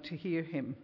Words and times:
to 0.00 0.16
hear 0.16 0.42
him. 0.42 0.76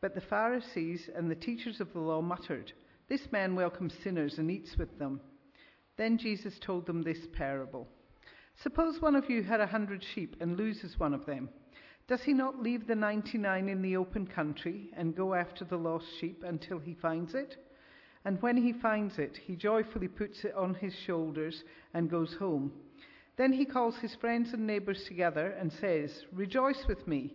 But 0.00 0.14
the 0.14 0.20
Pharisees 0.20 1.08
and 1.14 1.30
the 1.30 1.34
teachers 1.34 1.80
of 1.80 1.92
the 1.92 2.00
law 2.00 2.20
muttered, 2.20 2.72
This 3.08 3.32
man 3.32 3.54
welcomes 3.54 3.94
sinners 4.02 4.38
and 4.38 4.50
eats 4.50 4.76
with 4.76 4.98
them. 4.98 5.20
Then 5.96 6.18
Jesus 6.18 6.58
told 6.58 6.86
them 6.86 7.02
this 7.02 7.26
parable 7.32 7.88
Suppose 8.62 9.00
one 9.00 9.16
of 9.16 9.28
you 9.28 9.42
had 9.42 9.60
a 9.60 9.66
hundred 9.66 10.02
sheep 10.02 10.36
and 10.40 10.56
loses 10.56 10.98
one 10.98 11.14
of 11.14 11.26
them. 11.26 11.48
Does 12.08 12.22
he 12.22 12.32
not 12.32 12.62
leave 12.62 12.86
the 12.86 12.94
ninety 12.94 13.36
nine 13.36 13.68
in 13.68 13.82
the 13.82 13.96
open 13.96 14.26
country 14.26 14.90
and 14.96 15.16
go 15.16 15.34
after 15.34 15.64
the 15.64 15.76
lost 15.76 16.06
sheep 16.20 16.42
until 16.44 16.78
he 16.78 16.94
finds 16.94 17.34
it? 17.34 17.56
And 18.24 18.40
when 18.42 18.56
he 18.56 18.72
finds 18.72 19.18
it, 19.18 19.36
he 19.36 19.56
joyfully 19.56 20.08
puts 20.08 20.44
it 20.44 20.54
on 20.54 20.74
his 20.74 20.94
shoulders 20.94 21.64
and 21.94 22.10
goes 22.10 22.34
home. 22.34 22.72
Then 23.36 23.52
he 23.52 23.64
calls 23.64 23.96
his 23.96 24.14
friends 24.14 24.52
and 24.52 24.66
neighbors 24.66 25.04
together 25.04 25.50
and 25.60 25.72
says, 25.72 26.24
Rejoice 26.32 26.86
with 26.88 27.06
me, 27.06 27.34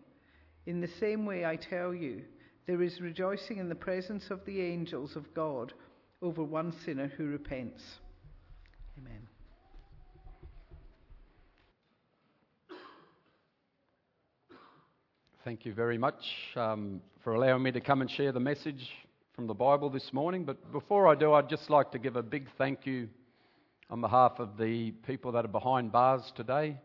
In 0.65 0.79
the 0.79 0.89
same 0.99 1.25
way, 1.25 1.45
I 1.45 1.55
tell 1.55 1.93
you, 1.93 2.21
there 2.67 2.81
is 2.83 3.01
rejoicing 3.01 3.57
in 3.57 3.67
the 3.67 3.75
presence 3.75 4.29
of 4.29 4.45
the 4.45 4.61
angels 4.61 5.15
of 5.15 5.33
God 5.33 5.73
over 6.21 6.43
one 6.43 6.73
sinner 6.85 7.07
who 7.17 7.25
repents. 7.25 7.81
Amen. 8.99 9.27
Thank 15.43 15.65
you 15.65 15.73
very 15.73 15.97
much 15.97 16.23
um, 16.55 17.01
for 17.23 17.33
allowing 17.33 17.63
me 17.63 17.71
to 17.71 17.81
come 17.81 18.01
and 18.01 18.11
share 18.11 18.31
the 18.31 18.39
message 18.39 18.87
from 19.33 19.47
the 19.47 19.55
Bible 19.55 19.89
this 19.89 20.13
morning. 20.13 20.45
But 20.45 20.71
before 20.71 21.07
I 21.07 21.15
do, 21.15 21.33
I'd 21.33 21.49
just 21.49 21.71
like 21.71 21.91
to 21.93 21.99
give 21.99 22.15
a 22.15 22.21
big 22.21 22.47
thank 22.59 22.85
you 22.85 23.09
on 23.89 24.01
behalf 24.01 24.33
of 24.37 24.55
the 24.59 24.91
people 24.91 25.31
that 25.31 25.43
are 25.43 25.47
behind 25.47 25.91
bars 25.91 26.31
today 26.35 26.77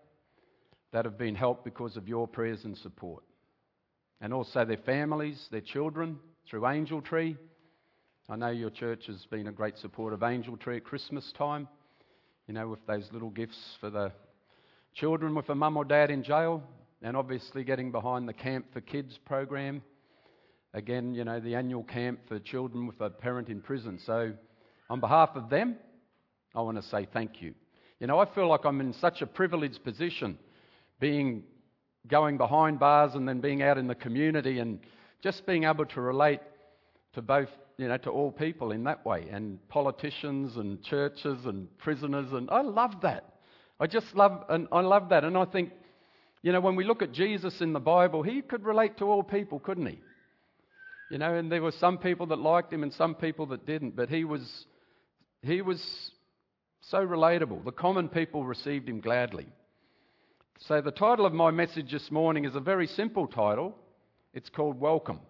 that 0.92 1.04
have 1.04 1.18
been 1.18 1.34
helped 1.34 1.64
because 1.64 1.98
of 1.98 2.08
your 2.08 2.26
prayers 2.26 2.64
and 2.64 2.74
support 2.78 3.25
and 4.20 4.32
also 4.32 4.64
their 4.64 4.78
families, 4.78 5.46
their 5.50 5.60
children 5.60 6.18
through 6.48 6.66
Angel 6.66 7.00
Tree. 7.00 7.36
I 8.28 8.36
know 8.36 8.50
your 8.50 8.70
church 8.70 9.06
has 9.06 9.24
been 9.26 9.46
a 9.46 9.52
great 9.52 9.78
support 9.78 10.12
of 10.12 10.22
Angel 10.22 10.56
Tree 10.56 10.76
at 10.76 10.84
Christmas 10.84 11.32
time, 11.36 11.68
you 12.48 12.54
know, 12.54 12.68
with 12.68 12.84
those 12.86 13.08
little 13.12 13.30
gifts 13.30 13.76
for 13.80 13.90
the 13.90 14.12
children 14.94 15.34
with 15.34 15.48
a 15.50 15.54
mum 15.54 15.76
or 15.76 15.84
dad 15.84 16.10
in 16.10 16.22
jail, 16.22 16.62
and 17.02 17.16
obviously 17.16 17.62
getting 17.62 17.92
behind 17.92 18.28
the 18.28 18.32
Camp 18.32 18.66
for 18.72 18.80
Kids 18.80 19.18
program. 19.26 19.82
Again, 20.72 21.14
you 21.14 21.24
know, 21.24 21.40
the 21.40 21.54
annual 21.54 21.84
camp 21.84 22.20
for 22.28 22.38
children 22.38 22.86
with 22.86 23.00
a 23.00 23.10
parent 23.10 23.48
in 23.48 23.60
prison. 23.60 23.98
So, 24.04 24.32
on 24.90 25.00
behalf 25.00 25.30
of 25.34 25.48
them, 25.48 25.76
I 26.54 26.62
want 26.62 26.76
to 26.76 26.88
say 26.88 27.06
thank 27.12 27.40
you. 27.40 27.54
You 28.00 28.06
know, 28.06 28.18
I 28.18 28.26
feel 28.34 28.48
like 28.48 28.64
I'm 28.64 28.80
in 28.80 28.92
such 28.94 29.22
a 29.22 29.26
privileged 29.26 29.84
position 29.84 30.38
being 31.00 31.44
going 32.08 32.36
behind 32.36 32.78
bars 32.78 33.14
and 33.14 33.28
then 33.28 33.40
being 33.40 33.62
out 33.62 33.78
in 33.78 33.86
the 33.86 33.94
community 33.94 34.58
and 34.58 34.78
just 35.22 35.46
being 35.46 35.64
able 35.64 35.86
to 35.86 36.00
relate 36.00 36.40
to 37.14 37.22
both, 37.22 37.48
you 37.78 37.88
know, 37.88 37.96
to 37.96 38.10
all 38.10 38.30
people 38.30 38.72
in 38.72 38.84
that 38.84 39.04
way, 39.04 39.26
and 39.30 39.58
politicians 39.68 40.56
and 40.56 40.82
churches 40.82 41.46
and 41.46 41.66
prisoners, 41.78 42.32
and 42.32 42.50
I 42.50 42.60
love 42.60 43.00
that. 43.02 43.24
I 43.80 43.86
just 43.86 44.14
love, 44.14 44.44
and 44.48 44.68
I 44.72 44.80
love 44.80 45.08
that, 45.10 45.24
and 45.24 45.36
I 45.36 45.44
think, 45.46 45.72
you 46.42 46.52
know, 46.52 46.60
when 46.60 46.76
we 46.76 46.84
look 46.84 47.02
at 47.02 47.12
Jesus 47.12 47.60
in 47.60 47.72
the 47.72 47.80
Bible, 47.80 48.22
he 48.22 48.42
could 48.42 48.64
relate 48.64 48.98
to 48.98 49.06
all 49.06 49.22
people, 49.22 49.58
couldn't 49.58 49.86
he? 49.86 49.98
You 51.10 51.18
know, 51.18 51.34
and 51.34 51.50
there 51.50 51.62
were 51.62 51.72
some 51.72 51.98
people 51.98 52.26
that 52.26 52.38
liked 52.38 52.72
him 52.72 52.82
and 52.82 52.92
some 52.92 53.14
people 53.14 53.46
that 53.46 53.66
didn't, 53.66 53.96
but 53.96 54.08
he 54.08 54.24
was, 54.24 54.66
he 55.42 55.62
was 55.62 55.82
so 56.82 56.98
relatable. 56.98 57.64
The 57.64 57.72
common 57.72 58.08
people 58.08 58.44
received 58.44 58.88
him 58.88 59.00
gladly. 59.00 59.46
So, 60.60 60.80
the 60.80 60.90
title 60.90 61.26
of 61.26 61.34
my 61.34 61.50
message 61.50 61.92
this 61.92 62.10
morning 62.10 62.46
is 62.46 62.54
a 62.54 62.60
very 62.60 62.86
simple 62.86 63.26
title. 63.26 63.76
It's 64.32 64.48
called 64.48 64.80
Welcome. 64.80 65.20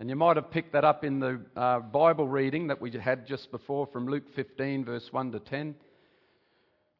And 0.00 0.10
you 0.10 0.16
might 0.16 0.36
have 0.36 0.50
picked 0.50 0.72
that 0.72 0.84
up 0.84 1.04
in 1.04 1.20
the 1.20 1.40
uh, 1.56 1.78
Bible 1.78 2.26
reading 2.26 2.66
that 2.66 2.80
we 2.80 2.90
had 2.90 3.24
just 3.24 3.52
before 3.52 3.86
from 3.86 4.08
Luke 4.08 4.24
15, 4.34 4.84
verse 4.84 5.06
1 5.12 5.32
to 5.32 5.38
10, 5.38 5.76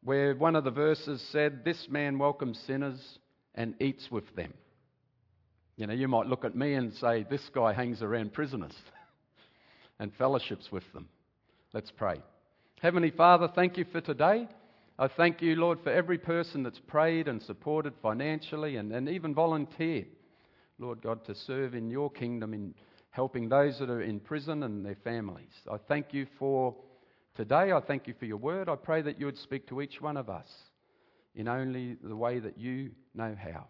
where 0.05 0.37
one 0.37 0.55
of 0.55 0.63
the 0.63 0.71
verses 0.71 1.21
said, 1.33 1.65
This 1.65 1.89
man 1.91 2.17
welcomes 2.17 2.63
sinners 2.65 3.19
and 3.57 3.75
eats 3.81 4.09
with 4.09 4.37
them. 4.37 4.55
You 5.77 5.89
know, 5.89 5.95
you 5.95 6.07
might 6.07 6.29
look 6.29 6.45
at 6.45 6.55
me 6.55 6.75
and 6.75 6.95
say, 6.95 7.27
This 7.29 7.51
guy 7.53 7.73
hangs 7.73 8.03
around 8.03 8.33
prisoners 8.33 8.75
and 9.99 10.13
fellowships 10.15 10.71
with 10.71 10.85
them. 10.95 11.09
Let's 11.75 11.91
pray. 11.91 12.21
Heavenly 12.81 13.11
Father, 13.11 13.49
thank 13.53 13.77
you 13.77 13.85
for 13.91 14.01
today. 14.01 14.47
I 14.99 15.09
thank 15.09 15.41
you, 15.41 15.57
Lord, 15.57 15.81
for 15.83 15.91
every 15.91 16.19
person 16.19 16.63
that's 16.63 16.81
prayed 16.81 17.27
and 17.29 17.43
supported 17.43 17.95
financially 18.03 18.77
and, 18.77 18.93
and 18.93 19.09
even 19.09 19.35
volunteered, 19.35 20.09
Lord 20.79 21.03
God, 21.03 21.25
to 21.27 21.35
serve 21.35 21.75
in 21.75 21.91
your 21.91 22.11
kingdom 22.11 22.53
in 22.53 22.75
helping 23.11 23.49
those 23.49 23.79
that 23.79 23.91
are 23.91 24.03
in 24.03 24.21
prison 24.21 24.63
and 24.63 24.85
their 24.85 24.97
families. 25.03 25.53
I 25.71 25.77
thank 25.89 26.13
you 26.13 26.27
for 26.39 26.75
today. 27.35 27.73
I 27.73 27.81
thank 27.81 28.07
you 28.07 28.15
for 28.19 28.27
your 28.27 28.37
word. 28.37 28.69
I 28.69 28.77
pray 28.77 29.03
that 29.03 29.19
you 29.19 29.27
would 29.27 29.39
speak 29.39 29.67
to 29.69 29.81
each 29.81 30.01
one 30.01 30.17
of 30.17 30.29
us 30.29 30.49
in 31.35 31.49
only 31.49 31.97
the 32.03 32.17
way 32.17 32.39
that 32.39 32.59
you 32.59 32.91
know 33.15 33.35
how. 33.39 33.67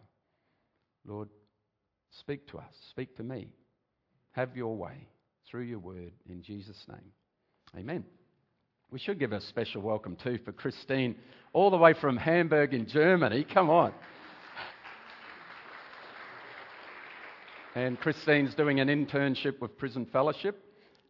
Lord, 1.06 1.28
speak 2.10 2.46
to 2.48 2.58
us, 2.58 2.74
speak 2.90 3.16
to 3.16 3.22
me. 3.22 3.48
Have 4.32 4.56
your 4.56 4.76
way 4.76 5.08
through 5.48 5.62
your 5.62 5.78
word 5.78 6.12
in 6.28 6.42
Jesus' 6.42 6.84
name. 6.88 7.12
Amen. 7.76 8.04
We 8.92 8.98
should 8.98 9.18
give 9.18 9.32
a 9.32 9.40
special 9.40 9.80
welcome 9.80 10.16
too 10.22 10.38
for 10.44 10.52
Christine, 10.52 11.16
all 11.54 11.70
the 11.70 11.78
way 11.78 11.94
from 11.94 12.14
Hamburg 12.18 12.74
in 12.74 12.86
Germany. 12.86 13.42
Come 13.42 13.70
on. 13.70 13.94
And 17.74 17.98
Christine's 17.98 18.54
doing 18.54 18.80
an 18.80 18.88
internship 18.88 19.60
with 19.60 19.78
Prison 19.78 20.04
Fellowship. 20.12 20.62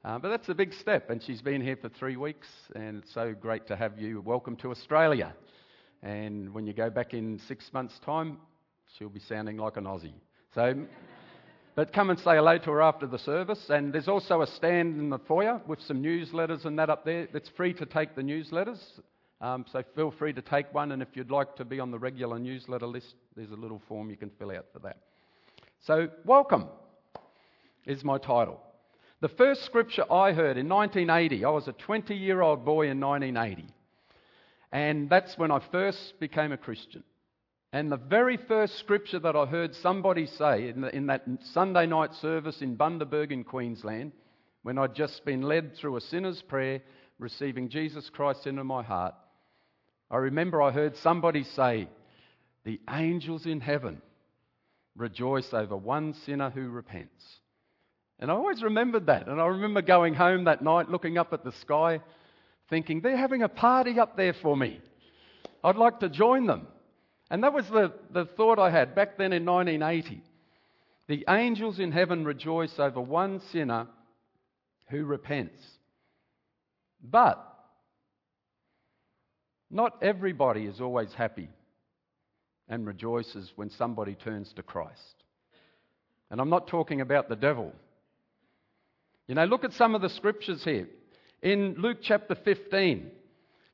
Uh, 0.04 0.20
but 0.20 0.28
that's 0.28 0.48
a 0.48 0.54
big 0.54 0.72
step, 0.74 1.10
and 1.10 1.20
she's 1.20 1.42
been 1.42 1.60
here 1.60 1.74
for 1.74 1.88
three 1.88 2.16
weeks, 2.16 2.46
and 2.76 3.02
it's 3.02 3.12
so 3.12 3.34
great 3.34 3.66
to 3.66 3.74
have 3.74 3.98
you. 3.98 4.20
Welcome 4.20 4.54
to 4.58 4.70
Australia. 4.70 5.34
And 6.04 6.54
when 6.54 6.68
you 6.68 6.72
go 6.72 6.88
back 6.88 7.14
in 7.14 7.40
six 7.48 7.72
months' 7.72 7.98
time, 8.04 8.38
she'll 8.96 9.08
be 9.08 9.18
sounding 9.18 9.56
like 9.56 9.76
an 9.76 9.86
Aussie. 9.86 10.14
So 10.54 10.86
but 11.74 11.92
come 11.92 12.10
and 12.10 12.18
say 12.18 12.36
hello 12.36 12.58
to 12.58 12.70
her 12.70 12.82
after 12.82 13.06
the 13.06 13.18
service. 13.18 13.70
And 13.70 13.92
there's 13.92 14.08
also 14.08 14.42
a 14.42 14.46
stand 14.46 14.98
in 15.00 15.08
the 15.08 15.18
foyer 15.18 15.60
with 15.66 15.80
some 15.80 16.02
newsletters 16.02 16.64
and 16.64 16.78
that 16.78 16.90
up 16.90 17.04
there. 17.04 17.28
It's 17.32 17.48
free 17.50 17.72
to 17.74 17.86
take 17.86 18.14
the 18.14 18.22
newsletters. 18.22 18.80
Um, 19.40 19.64
so 19.72 19.82
feel 19.96 20.10
free 20.10 20.32
to 20.34 20.42
take 20.42 20.72
one. 20.74 20.92
And 20.92 21.02
if 21.02 21.08
you'd 21.14 21.30
like 21.30 21.56
to 21.56 21.64
be 21.64 21.80
on 21.80 21.90
the 21.90 21.98
regular 21.98 22.38
newsletter 22.38 22.86
list, 22.86 23.14
there's 23.36 23.50
a 23.50 23.56
little 23.56 23.80
form 23.88 24.10
you 24.10 24.16
can 24.16 24.30
fill 24.38 24.50
out 24.50 24.66
for 24.72 24.80
that. 24.80 24.98
So, 25.80 26.08
welcome 26.24 26.66
is 27.86 28.04
my 28.04 28.18
title. 28.18 28.60
The 29.20 29.28
first 29.28 29.64
scripture 29.64 30.04
I 30.12 30.32
heard 30.32 30.56
in 30.56 30.68
1980, 30.68 31.44
I 31.44 31.48
was 31.48 31.66
a 31.68 31.72
20 31.72 32.14
year 32.14 32.40
old 32.40 32.64
boy 32.64 32.88
in 32.88 33.00
1980. 33.00 33.66
And 34.70 35.10
that's 35.10 35.36
when 35.36 35.50
I 35.50 35.60
first 35.72 36.20
became 36.20 36.52
a 36.52 36.56
Christian. 36.56 37.02
And 37.72 37.90
the 37.90 37.96
very 37.96 38.36
first 38.36 38.78
scripture 38.78 39.18
that 39.20 39.34
I 39.34 39.46
heard 39.46 39.74
somebody 39.76 40.26
say 40.26 40.68
in, 40.68 40.82
the, 40.82 40.94
in, 40.94 41.06
that 41.06 41.24
Sunday 41.54 41.86
night 41.86 42.12
service 42.20 42.60
in 42.60 42.76
Bundaberg 42.76 43.30
in 43.30 43.44
Queensland, 43.44 44.12
when 44.62 44.76
I'd 44.76 44.94
just 44.94 45.24
been 45.24 45.40
led 45.40 45.74
through 45.76 45.96
a 45.96 46.02
sinner's 46.02 46.42
prayer, 46.42 46.82
receiving 47.18 47.70
Jesus 47.70 48.10
Christ 48.10 48.46
into 48.46 48.62
my 48.62 48.82
heart, 48.82 49.14
I 50.10 50.18
remember 50.18 50.60
I 50.60 50.70
heard 50.70 50.96
somebody 50.98 51.44
say, 51.44 51.88
The 52.64 52.78
angels 52.90 53.46
in 53.46 53.60
heaven 53.60 54.02
rejoice 54.94 55.48
over 55.54 55.74
one 55.74 56.14
sinner 56.26 56.50
who 56.50 56.68
repents. 56.68 57.24
And 58.18 58.30
I 58.30 58.34
always 58.34 58.62
remembered 58.62 59.06
that. 59.06 59.28
And 59.28 59.40
I 59.40 59.46
remember 59.46 59.80
going 59.80 60.12
home 60.12 60.44
that 60.44 60.62
night, 60.62 60.90
looking 60.90 61.16
up 61.16 61.32
at 61.32 61.42
the 61.42 61.52
sky, 61.62 62.00
thinking, 62.68 63.00
They're 63.00 63.16
having 63.16 63.42
a 63.42 63.48
party 63.48 63.98
up 63.98 64.14
there 64.18 64.34
for 64.42 64.54
me. 64.54 64.78
I'd 65.64 65.76
like 65.76 66.00
to 66.00 66.10
join 66.10 66.46
them. 66.46 66.66
And 67.32 67.42
that 67.44 67.54
was 67.54 67.66
the, 67.68 67.94
the 68.10 68.26
thought 68.26 68.58
I 68.58 68.68
had 68.68 68.94
back 68.94 69.16
then 69.16 69.32
in 69.32 69.46
1980. 69.46 70.22
The 71.08 71.24
angels 71.30 71.78
in 71.78 71.90
heaven 71.90 72.26
rejoice 72.26 72.78
over 72.78 73.00
one 73.00 73.40
sinner 73.50 73.86
who 74.90 75.06
repents. 75.06 75.58
But 77.02 77.42
not 79.70 79.96
everybody 80.02 80.66
is 80.66 80.78
always 80.78 81.14
happy 81.14 81.48
and 82.68 82.86
rejoices 82.86 83.50
when 83.56 83.70
somebody 83.70 84.14
turns 84.14 84.52
to 84.56 84.62
Christ. 84.62 85.24
And 86.30 86.38
I'm 86.38 86.50
not 86.50 86.68
talking 86.68 87.00
about 87.00 87.30
the 87.30 87.36
devil. 87.36 87.72
You 89.26 89.36
know, 89.36 89.46
look 89.46 89.64
at 89.64 89.72
some 89.72 89.94
of 89.94 90.02
the 90.02 90.10
scriptures 90.10 90.62
here. 90.64 90.86
In 91.40 91.76
Luke 91.78 91.98
chapter 92.02 92.34
15, 92.34 93.10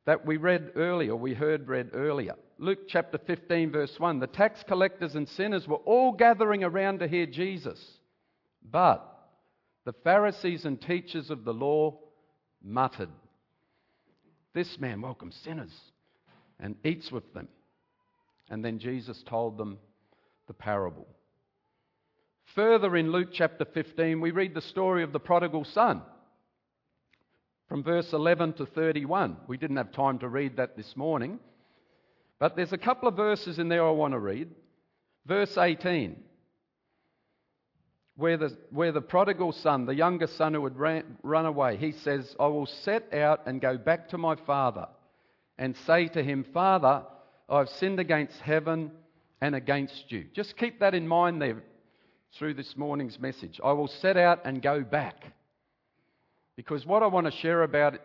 that 0.07 0.25
we 0.25 0.37
read 0.37 0.71
earlier, 0.77 1.17
we 1.17 1.35
heard 1.35 1.67
read 1.67 1.91
earlier. 1.93 2.37
Luke 2.59 2.89
chapter 2.89 3.19
15, 3.19 3.71
verse 3.71 3.95
1 3.99 4.19
the 4.19 4.27
tax 4.27 4.65
collectors 4.67 5.15
and 5.15 5.29
sinners 5.29 5.69
were 5.69 5.77
all 5.77 6.13
gathering 6.13 6.65
around 6.65 6.99
to 6.99 7.09
hear 7.09 7.27
Jesus. 7.27 7.81
But 8.71 9.05
the 9.85 9.93
Pharisees 10.05 10.65
and 10.65 10.81
teachers 10.81 11.31
of 11.31 11.45
the 11.45 11.55
law 11.55 11.99
muttered, 12.63 13.11
This 14.55 14.79
man 14.79 15.01
welcomes 15.01 15.37
sinners 15.45 15.73
and 16.59 16.75
eats 16.85 17.13
with 17.13 17.33
them. 17.33 17.49
And 18.51 18.65
then 18.65 18.79
Jesus 18.79 19.23
told 19.27 19.57
them 19.57 19.79
the 20.49 20.55
parable. 20.55 21.07
Further 22.55 22.97
in 22.97 23.13
Luke 23.13 23.29
chapter 23.33 23.67
15, 23.67 24.21
we 24.21 24.31
read 24.31 24.55
the 24.55 24.61
story 24.61 25.05
of 25.05 25.13
the 25.13 25.21
prodigal 25.21 25.65
son 25.65 26.03
from 27.69 27.85
verse 27.85 28.13
11 28.13 28.55
to 28.55 28.67
31. 28.67 29.37
We 29.47 29.59
didn't 29.59 29.77
have 29.77 29.93
time 29.93 30.19
to 30.21 30.29
read 30.29 30.57
that 30.57 30.77
this 30.77 30.97
morning, 30.97 31.39
but 32.39 32.57
there's 32.57 32.73
a 32.73 32.79
couple 32.79 33.09
of 33.09 33.17
verses 33.17 33.59
in 33.59 33.69
there 33.69 33.87
I 33.87 33.91
want 33.91 34.13
to 34.13 34.19
read. 34.19 34.51
Verse 35.27 35.59
18, 35.59 36.17
where 38.17 38.37
the, 38.37 38.57
where 38.71 38.93
the 38.93 39.01
prodigal 39.01 39.53
son, 39.53 39.87
the 39.87 39.95
younger 39.95 40.27
son 40.27 40.55
who 40.55 40.65
had 40.65 40.77
ran, 40.77 41.19
run 41.23 41.47
away, 41.47 41.77
he 41.77 41.93
says, 41.93 42.35
I 42.41 42.47
will 42.47 42.67
set 42.67 43.13
out 43.15 43.47
and 43.47 43.61
go 43.61 43.77
back 43.77 44.09
to 44.09 44.19
my 44.19 44.35
father 44.35 44.89
and 45.59 45.77
say 45.87 46.09
to 46.09 46.23
him, 46.23 46.45
Father, 46.53 47.05
I've 47.49 47.69
sinned 47.69 48.01
against 48.01 48.41
heaven 48.41 48.91
and 49.41 49.55
against 49.55 50.11
you. 50.11 50.27
Just 50.35 50.57
keep 50.57 50.81
that 50.81 50.95
in 50.95 51.07
mind 51.07 51.41
there 51.41 51.63
through 52.37 52.55
this 52.55 52.77
morning's 52.77 53.19
message. 53.19 53.61
I 53.63 53.73
will 53.73 53.89
set 53.89 54.17
out 54.17 54.41
and 54.45 54.63
go 54.63 54.83
back. 54.83 55.25
Because 56.57 56.85
what 56.85 57.03
I 57.03 57.07
want 57.07 57.27
to 57.27 57.33
share 57.33 57.63
about, 57.63 58.01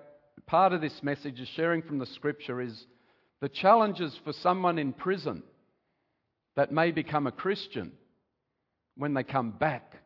part 0.45 0.73
of 0.73 0.81
this 0.81 1.01
message 1.01 1.39
is 1.39 1.47
sharing 1.47 1.81
from 1.81 1.97
the 1.97 2.05
scripture, 2.05 2.61
is 2.61 2.85
the 3.43 3.49
challenges 3.49 4.17
for 4.23 4.31
someone 4.31 4.79
in 4.79 4.93
prison 4.93 5.43
that 6.55 6.71
may 6.71 6.91
become 6.91 7.27
a 7.27 7.31
Christian 7.31 7.91
when 8.95 9.13
they 9.13 9.23
come 9.23 9.51
back 9.51 9.97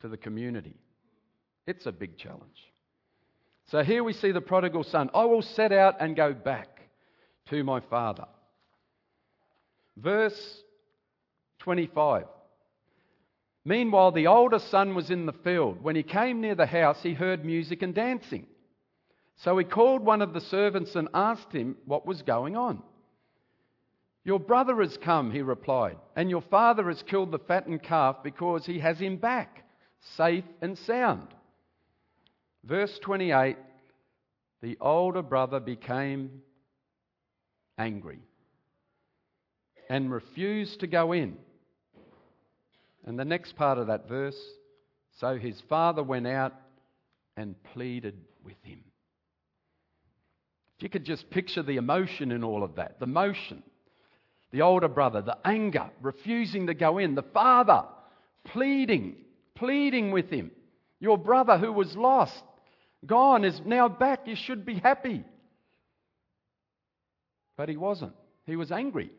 to 0.00 0.08
the 0.08 0.16
community. 0.16 0.74
It's 1.68 1.86
a 1.86 1.92
big 1.92 2.18
challenge. 2.18 2.66
So 3.70 3.84
here 3.84 4.02
we 4.02 4.12
see 4.12 4.32
the 4.32 4.40
prodigal 4.40 4.82
son. 4.82 5.10
I 5.14 5.24
will 5.26 5.42
set 5.42 5.70
out 5.70 5.98
and 6.00 6.16
go 6.16 6.32
back 6.32 6.80
to 7.50 7.62
my 7.62 7.78
father. 7.78 8.26
Verse 9.96 10.64
25. 11.60 12.24
Meanwhile, 13.64 14.10
the 14.10 14.26
older 14.26 14.58
son 14.58 14.96
was 14.96 15.10
in 15.10 15.26
the 15.26 15.32
field. 15.44 15.80
When 15.80 15.94
he 15.94 16.02
came 16.02 16.40
near 16.40 16.56
the 16.56 16.66
house, 16.66 16.98
he 17.04 17.14
heard 17.14 17.44
music 17.44 17.82
and 17.82 17.94
dancing. 17.94 18.48
So 19.42 19.56
he 19.56 19.64
called 19.64 20.02
one 20.04 20.20
of 20.20 20.34
the 20.34 20.40
servants 20.40 20.94
and 20.94 21.08
asked 21.14 21.52
him 21.52 21.76
what 21.86 22.06
was 22.06 22.20
going 22.22 22.56
on. 22.56 22.82
Your 24.22 24.38
brother 24.38 24.82
has 24.82 24.98
come, 24.98 25.30
he 25.30 25.40
replied, 25.40 25.96
and 26.14 26.28
your 26.28 26.42
father 26.42 26.88
has 26.88 27.02
killed 27.02 27.32
the 27.32 27.38
fattened 27.38 27.82
calf 27.82 28.16
because 28.22 28.66
he 28.66 28.80
has 28.80 28.98
him 28.98 29.16
back, 29.16 29.64
safe 30.16 30.44
and 30.60 30.76
sound. 30.78 31.28
Verse 32.64 32.98
28 33.02 33.56
The 34.60 34.76
older 34.78 35.22
brother 35.22 35.58
became 35.58 36.42
angry 37.78 38.18
and 39.88 40.12
refused 40.12 40.80
to 40.80 40.86
go 40.86 41.12
in. 41.12 41.38
And 43.06 43.18
the 43.18 43.24
next 43.24 43.56
part 43.56 43.78
of 43.78 43.86
that 43.86 44.06
verse 44.06 44.38
so 45.18 45.38
his 45.38 45.60
father 45.68 46.02
went 46.02 46.26
out 46.26 46.54
and 47.36 47.54
pleaded 47.74 48.16
with 48.44 48.56
him. 48.62 48.80
You 50.80 50.88
could 50.88 51.04
just 51.04 51.30
picture 51.30 51.62
the 51.62 51.76
emotion 51.76 52.32
in 52.32 52.42
all 52.42 52.62
of 52.62 52.76
that 52.76 52.98
the 53.00 53.06
motion, 53.06 53.62
the 54.50 54.62
older 54.62 54.88
brother, 54.88 55.22
the 55.22 55.38
anger, 55.44 55.90
refusing 56.00 56.66
to 56.66 56.74
go 56.74 56.98
in, 56.98 57.14
the 57.14 57.22
father 57.22 57.84
pleading, 58.44 59.16
pleading 59.54 60.10
with 60.10 60.30
him. 60.30 60.50
Your 60.98 61.18
brother 61.18 61.58
who 61.58 61.72
was 61.72 61.96
lost, 61.96 62.42
gone, 63.06 63.44
is 63.44 63.60
now 63.64 63.88
back. 63.88 64.26
You 64.26 64.36
should 64.36 64.64
be 64.64 64.74
happy. 64.74 65.24
But 67.56 67.68
he 67.68 67.76
wasn't. 67.76 68.14
He 68.46 68.56
was 68.56 68.72
angry. 68.72 69.10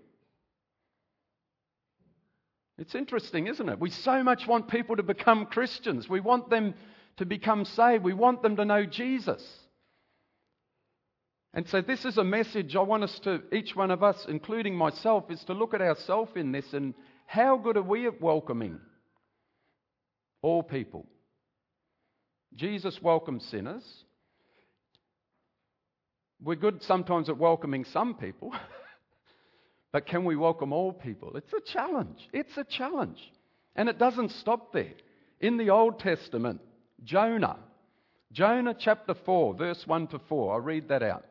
It's 2.77 2.95
interesting, 2.95 3.47
isn't 3.47 3.69
it? 3.69 3.79
We 3.79 3.91
so 3.91 4.23
much 4.23 4.47
want 4.47 4.67
people 4.67 4.95
to 4.95 5.03
become 5.03 5.45
Christians. 5.45 6.09
We 6.09 6.19
want 6.19 6.49
them 6.49 6.73
to 7.17 7.25
become 7.25 7.65
saved. 7.65 8.03
We 8.03 8.13
want 8.13 8.41
them 8.41 8.55
to 8.55 8.65
know 8.65 8.85
Jesus. 8.85 9.43
And 11.53 11.67
so, 11.67 11.81
this 11.81 12.05
is 12.05 12.17
a 12.17 12.23
message 12.23 12.75
I 12.75 12.81
want 12.81 13.03
us 13.03 13.19
to, 13.23 13.41
each 13.51 13.75
one 13.75 13.91
of 13.91 14.03
us, 14.03 14.25
including 14.29 14.75
myself, 14.75 15.29
is 15.29 15.43
to 15.45 15.53
look 15.53 15.73
at 15.73 15.81
ourselves 15.81 16.31
in 16.35 16.51
this 16.51 16.71
and 16.73 16.93
how 17.25 17.57
good 17.57 17.77
are 17.77 17.81
we 17.81 18.07
at 18.07 18.21
welcoming 18.21 18.79
all 20.41 20.63
people? 20.63 21.05
Jesus 22.55 22.99
welcomes 23.01 23.45
sinners. 23.45 23.83
We're 26.41 26.55
good 26.55 26.81
sometimes 26.83 27.29
at 27.29 27.37
welcoming 27.37 27.85
some 27.85 28.15
people. 28.15 28.53
But 29.91 30.05
can 30.05 30.23
we 30.23 30.37
welcome 30.37 30.71
all 30.71 30.93
people? 30.93 31.35
It's 31.35 31.51
a 31.51 31.73
challenge. 31.73 32.29
It's 32.31 32.55
a 32.57 32.63
challenge. 32.63 33.19
And 33.75 33.89
it 33.89 33.99
doesn't 33.99 34.31
stop 34.31 34.71
there. 34.71 34.93
In 35.41 35.57
the 35.57 35.69
Old 35.69 35.99
Testament, 35.99 36.61
Jonah, 37.03 37.57
Jonah 38.31 38.75
chapter 38.77 39.13
4, 39.25 39.55
verse 39.55 39.83
1 39.85 40.07
to 40.07 40.19
4, 40.29 40.53
I'll 40.53 40.61
read 40.61 40.87
that 40.87 41.03
out. 41.03 41.25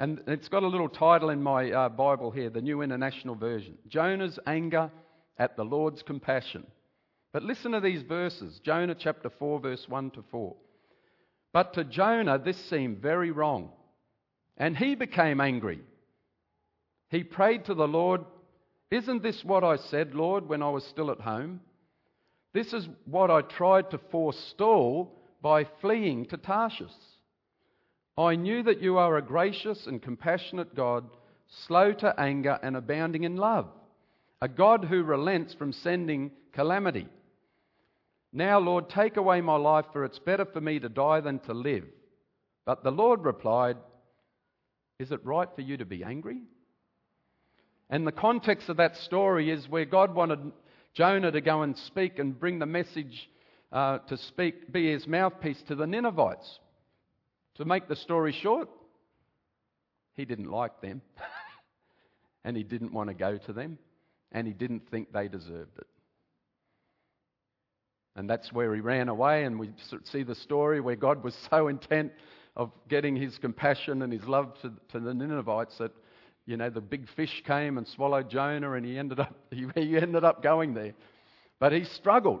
And 0.00 0.20
it's 0.26 0.48
got 0.48 0.64
a 0.64 0.66
little 0.66 0.88
title 0.88 1.30
in 1.30 1.40
my 1.40 1.70
uh, 1.70 1.88
Bible 1.88 2.32
here, 2.32 2.50
the 2.50 2.60
New 2.60 2.82
International 2.82 3.36
Version 3.36 3.78
Jonah's 3.86 4.40
anger 4.48 4.90
at 5.38 5.56
the 5.56 5.64
Lord's 5.64 6.02
compassion. 6.02 6.66
But 7.32 7.44
listen 7.44 7.70
to 7.72 7.80
these 7.80 8.02
verses 8.02 8.60
Jonah 8.64 8.96
chapter 8.98 9.30
4, 9.30 9.60
verse 9.60 9.88
1 9.88 10.10
to 10.12 10.24
4. 10.32 10.56
But 11.52 11.74
to 11.74 11.84
Jonah, 11.84 12.38
this 12.38 12.58
seemed 12.68 12.98
very 12.98 13.30
wrong. 13.30 13.70
And 14.56 14.76
he 14.76 14.96
became 14.96 15.40
angry 15.40 15.80
he 17.10 17.24
prayed 17.24 17.64
to 17.64 17.74
the 17.74 17.88
Lord, 17.88 18.24
Isn't 18.90 19.22
this 19.22 19.44
what 19.44 19.64
I 19.64 19.76
said, 19.76 20.14
Lord, 20.14 20.48
when 20.48 20.62
I 20.62 20.70
was 20.70 20.84
still 20.84 21.10
at 21.10 21.20
home? 21.20 21.60
This 22.54 22.72
is 22.72 22.88
what 23.04 23.30
I 23.30 23.42
tried 23.42 23.90
to 23.90 23.98
forestall 24.10 25.12
by 25.42 25.64
fleeing 25.80 26.26
to 26.26 26.36
Tarshish. 26.36 26.88
I 28.20 28.36
knew 28.36 28.62
that 28.64 28.82
you 28.82 28.98
are 28.98 29.16
a 29.16 29.22
gracious 29.22 29.86
and 29.86 30.02
compassionate 30.02 30.74
God, 30.74 31.08
slow 31.66 31.94
to 31.94 32.20
anger 32.20 32.58
and 32.62 32.76
abounding 32.76 33.24
in 33.24 33.36
love, 33.36 33.66
a 34.42 34.48
God 34.48 34.84
who 34.84 35.02
relents 35.02 35.54
from 35.54 35.72
sending 35.72 36.30
calamity. 36.52 37.08
Now, 38.30 38.58
Lord, 38.58 38.90
take 38.90 39.16
away 39.16 39.40
my 39.40 39.56
life, 39.56 39.86
for 39.94 40.04
it's 40.04 40.18
better 40.18 40.44
for 40.44 40.60
me 40.60 40.78
to 40.80 40.90
die 40.90 41.20
than 41.20 41.38
to 41.40 41.54
live. 41.54 41.84
But 42.66 42.84
the 42.84 42.92
Lord 42.92 43.24
replied, 43.24 43.78
Is 44.98 45.12
it 45.12 45.24
right 45.24 45.48
for 45.54 45.62
you 45.62 45.78
to 45.78 45.86
be 45.86 46.04
angry? 46.04 46.42
And 47.88 48.06
the 48.06 48.12
context 48.12 48.68
of 48.68 48.76
that 48.76 48.96
story 48.96 49.50
is 49.50 49.66
where 49.66 49.86
God 49.86 50.14
wanted 50.14 50.52
Jonah 50.92 51.32
to 51.32 51.40
go 51.40 51.62
and 51.62 51.74
speak 51.74 52.18
and 52.18 52.38
bring 52.38 52.58
the 52.58 52.66
message 52.66 53.30
uh, 53.72 53.98
to 54.08 54.18
speak, 54.18 54.70
be 54.70 54.92
his 54.92 55.06
mouthpiece 55.06 55.62
to 55.68 55.74
the 55.74 55.86
Ninevites. 55.86 56.58
To 57.60 57.66
make 57.66 57.88
the 57.88 57.96
story 57.96 58.32
short, 58.32 58.70
he 60.14 60.24
didn't 60.24 60.50
like 60.50 60.80
them, 60.80 61.02
and 62.44 62.56
he 62.56 62.62
didn't 62.62 62.94
want 62.94 63.08
to 63.10 63.14
go 63.14 63.36
to 63.36 63.52
them, 63.52 63.76
and 64.32 64.46
he 64.46 64.54
didn't 64.54 64.90
think 64.90 65.12
they 65.12 65.28
deserved 65.28 65.76
it. 65.76 65.86
And 68.16 68.30
that's 68.30 68.50
where 68.50 68.74
he 68.74 68.80
ran 68.80 69.10
away, 69.10 69.44
and 69.44 69.60
we 69.60 69.72
see 70.04 70.22
the 70.22 70.34
story 70.34 70.80
where 70.80 70.96
God 70.96 71.22
was 71.22 71.36
so 71.50 71.68
intent 71.68 72.12
of 72.56 72.72
getting 72.88 73.14
his 73.14 73.36
compassion 73.36 74.00
and 74.00 74.10
his 74.10 74.24
love 74.24 74.54
to, 74.62 74.72
to 74.92 74.98
the 74.98 75.12
Ninevites 75.12 75.76
that 75.76 75.92
you 76.46 76.56
know, 76.56 76.70
the 76.70 76.80
big 76.80 77.10
fish 77.14 77.42
came 77.46 77.76
and 77.76 77.86
swallowed 77.86 78.30
Jonah, 78.30 78.72
and 78.72 78.86
he 78.86 78.98
ended 78.98 79.20
up, 79.20 79.34
he, 79.50 79.66
he 79.74 79.98
ended 79.98 80.24
up 80.24 80.42
going 80.42 80.72
there. 80.72 80.94
But 81.58 81.72
he 81.72 81.84
struggled. 81.84 82.40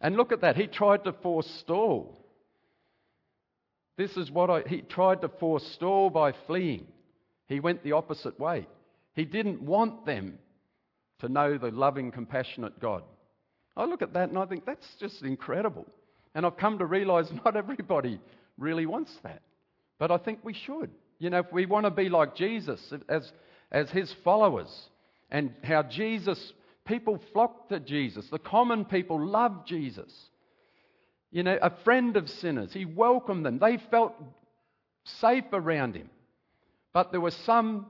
And 0.00 0.16
look 0.16 0.30
at 0.30 0.42
that. 0.42 0.54
He 0.54 0.68
tried 0.68 1.02
to 1.02 1.12
forestall. 1.14 2.25
This 3.96 4.16
is 4.16 4.30
what 4.30 4.50
I, 4.50 4.62
he 4.66 4.82
tried 4.82 5.22
to 5.22 5.28
forestall 5.28 6.10
by 6.10 6.32
fleeing. 6.46 6.86
He 7.46 7.60
went 7.60 7.82
the 7.82 7.92
opposite 7.92 8.38
way. 8.38 8.66
He 9.14 9.24
didn't 9.24 9.62
want 9.62 10.04
them 10.04 10.38
to 11.20 11.28
know 11.28 11.56
the 11.56 11.70
loving, 11.70 12.10
compassionate 12.10 12.78
God. 12.80 13.02
I 13.76 13.84
look 13.84 14.02
at 14.02 14.12
that 14.14 14.28
and 14.28 14.38
I 14.38 14.46
think 14.46 14.66
that's 14.66 14.86
just 15.00 15.22
incredible. 15.22 15.86
And 16.34 16.44
I've 16.44 16.56
come 16.56 16.78
to 16.78 16.86
realize 16.86 17.26
not 17.44 17.56
everybody 17.56 18.20
really 18.58 18.86
wants 18.86 19.12
that. 19.22 19.42
But 19.98 20.10
I 20.10 20.18
think 20.18 20.40
we 20.42 20.52
should. 20.52 20.90
You 21.18 21.30
know, 21.30 21.38
if 21.38 21.50
we 21.52 21.64
want 21.64 21.84
to 21.86 21.90
be 21.90 22.10
like 22.10 22.36
Jesus 22.36 22.92
as, 23.08 23.32
as 23.72 23.88
his 23.90 24.14
followers 24.22 24.68
and 25.30 25.54
how 25.62 25.82
Jesus 25.82 26.52
People 26.86 27.20
flocked 27.32 27.70
to 27.70 27.80
Jesus. 27.80 28.26
The 28.30 28.38
common 28.38 28.84
people 28.84 29.20
loved 29.20 29.66
Jesus. 29.66 30.12
You 31.30 31.42
know, 31.42 31.58
a 31.60 31.70
friend 31.84 32.16
of 32.16 32.28
sinners. 32.28 32.72
He 32.72 32.84
welcomed 32.84 33.44
them. 33.44 33.58
They 33.58 33.78
felt 33.90 34.14
safe 35.04 35.44
around 35.52 35.96
him. 35.96 36.10
But 36.92 37.10
there 37.10 37.20
were 37.20 37.30
some 37.30 37.86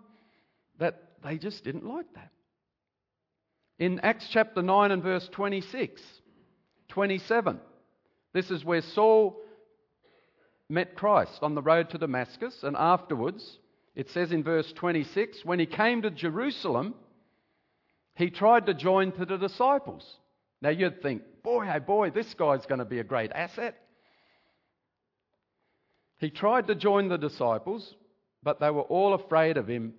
that 0.78 1.02
they 1.22 1.38
just 1.38 1.64
didn't 1.64 1.86
like 1.86 2.12
that. 2.14 2.30
In 3.78 4.00
Acts 4.00 4.28
chapter 4.30 4.62
9 4.62 4.90
and 4.90 5.02
verse 5.02 5.28
26, 5.32 6.02
27, 6.88 7.60
this 8.32 8.50
is 8.50 8.64
where 8.64 8.80
Saul 8.80 9.36
met 10.68 10.96
Christ 10.96 11.38
on 11.42 11.54
the 11.54 11.62
road 11.62 11.90
to 11.90 11.98
Damascus, 11.98 12.62
and 12.62 12.74
afterwards, 12.76 13.58
it 13.94 14.10
says 14.10 14.32
in 14.32 14.42
verse 14.42 14.72
26, 14.74 15.44
when 15.44 15.58
he 15.58 15.66
came 15.66 16.02
to 16.02 16.10
Jerusalem, 16.10 16.94
he 18.14 18.30
tried 18.30 18.66
to 18.66 18.74
join 18.74 19.12
to 19.12 19.24
the 19.24 19.36
disciples. 19.36 20.04
Now 20.62 20.70
you'd 20.70 21.02
think, 21.02 21.22
boy, 21.42 21.66
oh 21.72 21.80
boy, 21.80 22.10
this 22.10 22.32
guy's 22.34 22.66
going 22.66 22.78
to 22.78 22.84
be 22.84 22.98
a 22.98 23.04
great 23.04 23.32
asset. 23.32 23.76
He 26.18 26.30
tried 26.30 26.68
to 26.68 26.74
join 26.74 27.08
the 27.08 27.18
disciples, 27.18 27.94
but 28.42 28.58
they 28.58 28.70
were 28.70 28.82
all 28.82 29.14
afraid 29.14 29.58
of 29.58 29.68
him, 29.68 29.94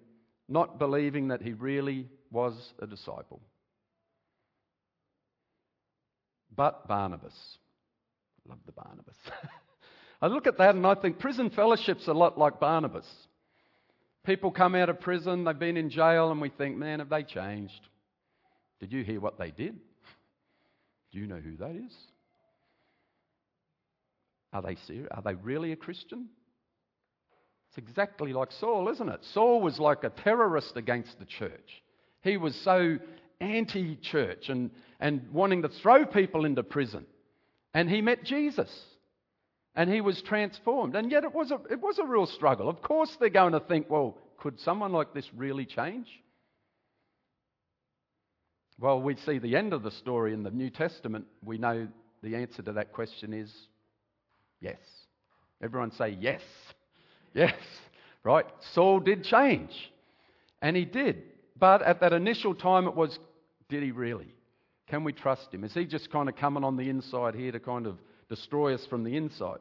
not 0.49 0.79
believing 0.79 1.27
that 1.27 1.41
he 1.41 1.53
really 1.53 2.07
was 2.31 2.73
a 2.79 2.87
disciple. 2.87 3.41
But 6.55 6.87
Barnabas, 6.87 7.35
love 8.47 8.57
the 8.65 8.71
Barnabas. 8.71 9.15
I 10.21 10.27
look 10.27 10.47
at 10.47 10.57
that 10.57 10.73
and 10.73 10.87
I 10.87 10.95
think 10.95 11.19
prison 11.19 11.51
fellowship's 11.51 12.07
a 12.07 12.13
lot 12.13 12.39
like 12.39 12.59
Barnabas. 12.59 13.05
People 14.25 14.51
come 14.51 14.73
out 14.73 14.89
of 14.89 14.99
prison, 14.99 15.43
they've 15.43 15.57
been 15.57 15.77
in 15.77 15.89
jail, 15.89 16.31
and 16.31 16.41
we 16.41 16.49
think, 16.49 16.75
man, 16.75 16.99
have 16.99 17.09
they 17.09 17.23
changed? 17.23 17.79
Did 18.79 18.91
you 18.91 19.03
hear 19.03 19.21
what 19.21 19.37
they 19.37 19.51
did? 19.51 19.79
Do 21.17 21.21
you 21.21 21.27
know 21.27 21.39
who 21.39 21.57
that 21.57 21.75
is? 21.75 21.91
Are 24.53 24.61
they 24.61 24.75
serious? 24.85 25.07
Are 25.09 25.23
they 25.23 25.33
really 25.33 25.71
a 25.71 25.75
Christian? 25.75 26.27
It's 27.69 27.79
exactly 27.79 28.33
like 28.33 28.51
Saul, 28.51 28.87
isn't 28.89 29.09
it? 29.09 29.21
Saul 29.33 29.59
was 29.59 29.79
like 29.79 30.03
a 30.03 30.11
terrorist 30.11 30.73
against 30.77 31.17
the 31.17 31.25
church. 31.25 31.81
He 32.21 32.37
was 32.37 32.53
so 32.63 32.99
anti 33.41 33.95
church 33.95 34.49
and, 34.49 34.69
and 34.99 35.31
wanting 35.33 35.63
to 35.63 35.69
throw 35.81 36.05
people 36.05 36.45
into 36.45 36.61
prison. 36.61 37.07
And 37.73 37.89
he 37.89 37.99
met 38.03 38.23
Jesus. 38.23 38.69
And 39.73 39.91
he 39.91 40.01
was 40.01 40.21
transformed. 40.21 40.95
And 40.95 41.11
yet 41.11 41.23
it 41.23 41.33
was, 41.33 41.49
a, 41.49 41.57
it 41.71 41.81
was 41.81 41.97
a 41.97 42.05
real 42.05 42.27
struggle. 42.27 42.69
Of 42.69 42.83
course, 42.83 43.09
they're 43.19 43.29
going 43.29 43.53
to 43.53 43.59
think, 43.59 43.89
well, 43.89 44.19
could 44.37 44.59
someone 44.59 44.91
like 44.91 45.15
this 45.15 45.27
really 45.35 45.65
change? 45.65 46.05
Well, 48.79 49.01
we 49.01 49.15
see 49.15 49.39
the 49.39 49.55
end 49.55 49.73
of 49.73 49.81
the 49.81 49.91
story 49.91 50.33
in 50.33 50.43
the 50.43 50.51
New 50.51 50.69
Testament. 50.69 51.25
We 51.43 51.57
know 51.57 51.87
the 52.21 52.35
answer 52.35 52.61
to 52.61 52.73
that 52.73 52.93
question 52.93 53.33
is 53.33 53.51
yes. 54.61 54.77
Everyone 55.61 55.91
say 55.91 56.17
yes. 56.19 56.41
Yes. 57.33 57.53
Right? 58.23 58.45
Saul 58.73 58.99
did 58.99 59.23
change. 59.23 59.91
And 60.59 60.75
he 60.75 60.85
did. 60.85 61.21
But 61.59 61.83
at 61.83 61.99
that 61.99 62.11
initial 62.11 62.55
time, 62.55 62.87
it 62.87 62.95
was 62.95 63.19
did 63.69 63.83
he 63.83 63.91
really? 63.91 64.33
Can 64.87 65.03
we 65.03 65.13
trust 65.13 65.53
him? 65.53 65.63
Is 65.63 65.73
he 65.73 65.85
just 65.85 66.09
kind 66.09 66.29
of 66.29 66.35
coming 66.35 66.63
on 66.63 66.77
the 66.77 66.89
inside 66.89 67.35
here 67.35 67.51
to 67.51 67.59
kind 67.59 67.85
of 67.85 67.99
destroy 68.27 68.73
us 68.73 68.83
from 68.87 69.03
the 69.03 69.17
inside? 69.17 69.59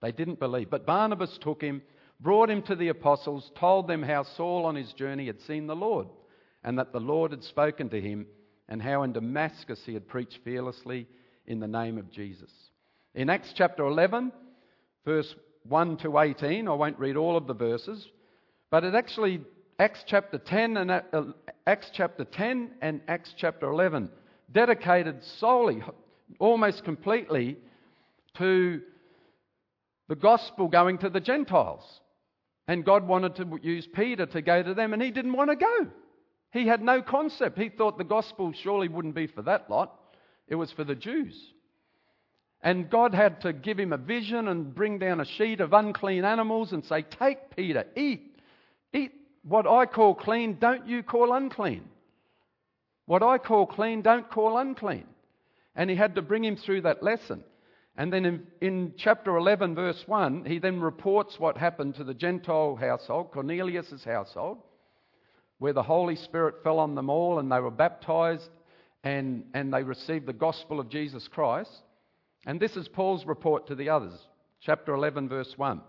They 0.00 0.10
didn't 0.10 0.40
believe. 0.40 0.68
But 0.68 0.84
Barnabas 0.84 1.38
took 1.40 1.62
him, 1.62 1.80
brought 2.18 2.50
him 2.50 2.62
to 2.62 2.74
the 2.74 2.88
apostles, 2.88 3.52
told 3.56 3.86
them 3.86 4.02
how 4.02 4.24
Saul 4.24 4.64
on 4.64 4.74
his 4.74 4.92
journey 4.94 5.26
had 5.26 5.40
seen 5.42 5.68
the 5.68 5.76
Lord 5.76 6.08
and 6.64 6.78
that 6.78 6.92
the 6.92 7.00
Lord 7.00 7.30
had 7.30 7.44
spoken 7.44 7.88
to 7.90 8.00
him, 8.00 8.26
and 8.68 8.82
how 8.82 9.02
in 9.02 9.12
Damascus 9.12 9.80
he 9.86 9.94
had 9.94 10.08
preached 10.08 10.38
fearlessly 10.44 11.06
in 11.46 11.60
the 11.60 11.68
name 11.68 11.98
of 11.98 12.10
Jesus. 12.10 12.50
In 13.14 13.30
Acts 13.30 13.52
chapter 13.56 13.84
11, 13.86 14.32
verse 15.04 15.34
1 15.68 15.96
to 15.98 16.18
18, 16.18 16.68
I 16.68 16.74
won't 16.74 16.98
read 16.98 17.16
all 17.16 17.36
of 17.36 17.46
the 17.46 17.54
verses, 17.54 18.06
but 18.70 18.84
it 18.84 18.94
actually, 18.94 19.40
Acts 19.78 20.04
chapter 20.06 20.38
10 20.38 20.76
and 20.76 20.90
uh, 20.90 21.00
Acts 21.66 21.90
chapter 21.94 22.24
10 22.24 22.72
and 22.82 23.00
Acts 23.08 23.34
chapter 23.36 23.70
11, 23.70 24.10
dedicated 24.52 25.22
solely, 25.38 25.82
almost 26.38 26.84
completely, 26.84 27.56
to 28.36 28.82
the 30.08 30.16
gospel 30.16 30.68
going 30.68 30.98
to 30.98 31.10
the 31.10 31.20
Gentiles. 31.20 31.84
And 32.66 32.84
God 32.84 33.08
wanted 33.08 33.36
to 33.36 33.58
use 33.62 33.88
Peter 33.94 34.26
to 34.26 34.42
go 34.42 34.62
to 34.62 34.74
them, 34.74 34.92
and 34.92 35.02
he 35.02 35.10
didn't 35.10 35.32
want 35.32 35.50
to 35.50 35.56
go. 35.56 35.86
He 36.52 36.66
had 36.66 36.82
no 36.82 37.02
concept. 37.02 37.58
He 37.58 37.68
thought 37.68 37.98
the 37.98 38.04
gospel 38.04 38.52
surely 38.52 38.88
wouldn't 38.88 39.14
be 39.14 39.26
for 39.26 39.42
that 39.42 39.68
lot, 39.70 39.94
it 40.46 40.54
was 40.54 40.72
for 40.72 40.84
the 40.84 40.94
Jews. 40.94 41.34
And 42.60 42.90
God 42.90 43.14
had 43.14 43.42
to 43.42 43.52
give 43.52 43.78
him 43.78 43.92
a 43.92 43.98
vision 43.98 44.48
and 44.48 44.74
bring 44.74 44.98
down 44.98 45.20
a 45.20 45.24
sheet 45.24 45.60
of 45.60 45.72
unclean 45.72 46.24
animals 46.24 46.72
and 46.72 46.84
say, 46.84 47.02
Take 47.02 47.54
Peter, 47.54 47.84
eat. 47.96 48.36
Eat 48.92 49.12
what 49.44 49.66
I 49.66 49.86
call 49.86 50.14
clean, 50.14 50.58
don't 50.58 50.88
you 50.88 51.02
call 51.04 51.32
unclean. 51.32 51.84
What 53.06 53.22
I 53.22 53.38
call 53.38 53.66
clean, 53.66 54.02
don't 54.02 54.28
call 54.28 54.58
unclean. 54.58 55.06
And 55.76 55.88
he 55.88 55.94
had 55.94 56.16
to 56.16 56.22
bring 56.22 56.44
him 56.44 56.56
through 56.56 56.82
that 56.82 57.02
lesson. 57.02 57.44
And 57.96 58.12
then 58.12 58.24
in, 58.24 58.46
in, 58.60 58.94
chapter 58.96 59.36
11, 59.36 59.74
verse 59.76 60.02
1, 60.06 60.44
he 60.44 60.58
then 60.58 60.80
reports 60.80 61.38
what 61.38 61.56
happened 61.56 61.94
to 61.96 62.04
the 62.04 62.14
Gentile 62.14 62.76
household, 62.76 63.30
Cornelius' 63.30 64.04
household 64.04 64.58
where 65.58 65.72
the 65.72 65.82
Holy 65.82 66.16
Spirit 66.16 66.62
fell 66.62 66.78
on 66.78 66.94
them 66.94 67.10
all 67.10 67.38
and 67.38 67.50
they 67.50 67.60
were 67.60 67.70
baptized 67.70 68.48
and, 69.04 69.44
and 69.54 69.72
they 69.72 69.82
received 69.82 70.26
the 70.26 70.32
gospel 70.32 70.80
of 70.80 70.88
Jesus 70.88 71.28
Christ. 71.28 71.70
And 72.46 72.60
this 72.60 72.76
is 72.76 72.88
Paul's 72.88 73.26
report 73.26 73.66
to 73.66 73.74
the 73.74 73.90
others, 73.90 74.14
chapter 74.60 74.94
11, 74.94 75.28
verse 75.28 75.52
1. 75.56 75.80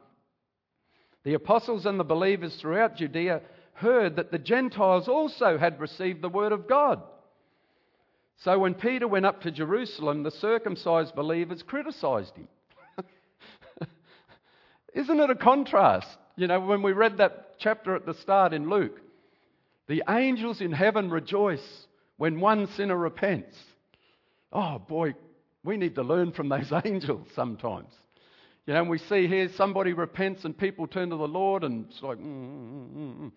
The 1.23 1.33
apostles 1.35 1.85
and 1.85 1.99
the 1.99 2.03
believers 2.03 2.57
throughout 2.59 2.95
Judea 2.95 3.41
heard 3.73 4.15
that 4.15 4.31
the 4.31 4.39
Gentiles 4.39 5.07
also 5.07 5.57
had 5.57 5.79
received 5.79 6.21
the 6.21 6.29
word 6.29 6.51
of 6.51 6.67
God. 6.67 7.01
So 8.37 8.57
when 8.59 8.73
Peter 8.73 9.07
went 9.07 9.25
up 9.25 9.41
to 9.41 9.51
Jerusalem, 9.51 10.23
the 10.23 10.31
circumcised 10.31 11.13
believers 11.13 11.61
criticized 11.61 12.35
him. 12.35 12.47
Isn't 14.93 15.19
it 15.19 15.29
a 15.29 15.35
contrast? 15.35 16.07
You 16.35 16.47
know, 16.47 16.59
when 16.61 16.81
we 16.81 16.93
read 16.93 17.17
that 17.17 17.55
chapter 17.59 17.95
at 17.95 18.05
the 18.05 18.13
start 18.13 18.53
in 18.53 18.69
Luke, 18.69 18.99
the 19.89 20.03
angels 20.07 20.61
in 20.61 20.71
heaven 20.71 21.09
rejoice 21.09 21.87
when 22.17 22.39
one 22.39 22.67
sinner 22.77 22.95
repents. 22.95 23.57
Oh 24.53 24.77
boy, 24.77 25.15
we 25.63 25.77
need 25.77 25.95
to 25.95 26.03
learn 26.03 26.31
from 26.31 26.47
those 26.47 26.71
angels 26.85 27.27
sometimes. 27.35 27.91
You 28.67 28.75
know, 28.75 28.83
we 28.83 28.99
see 28.99 29.27
here 29.27 29.49
somebody 29.57 29.93
repents 29.93 30.45
and 30.45 30.55
people 30.55 30.85
turn 30.85 31.09
to 31.09 31.17
the 31.17 31.27
Lord, 31.27 31.63
and 31.63 31.87
it's 31.89 32.03
like, 32.03 32.19
mm, 32.19 32.23
mm, 32.23 32.89
mm, 32.91 33.17
mm, 33.17 33.31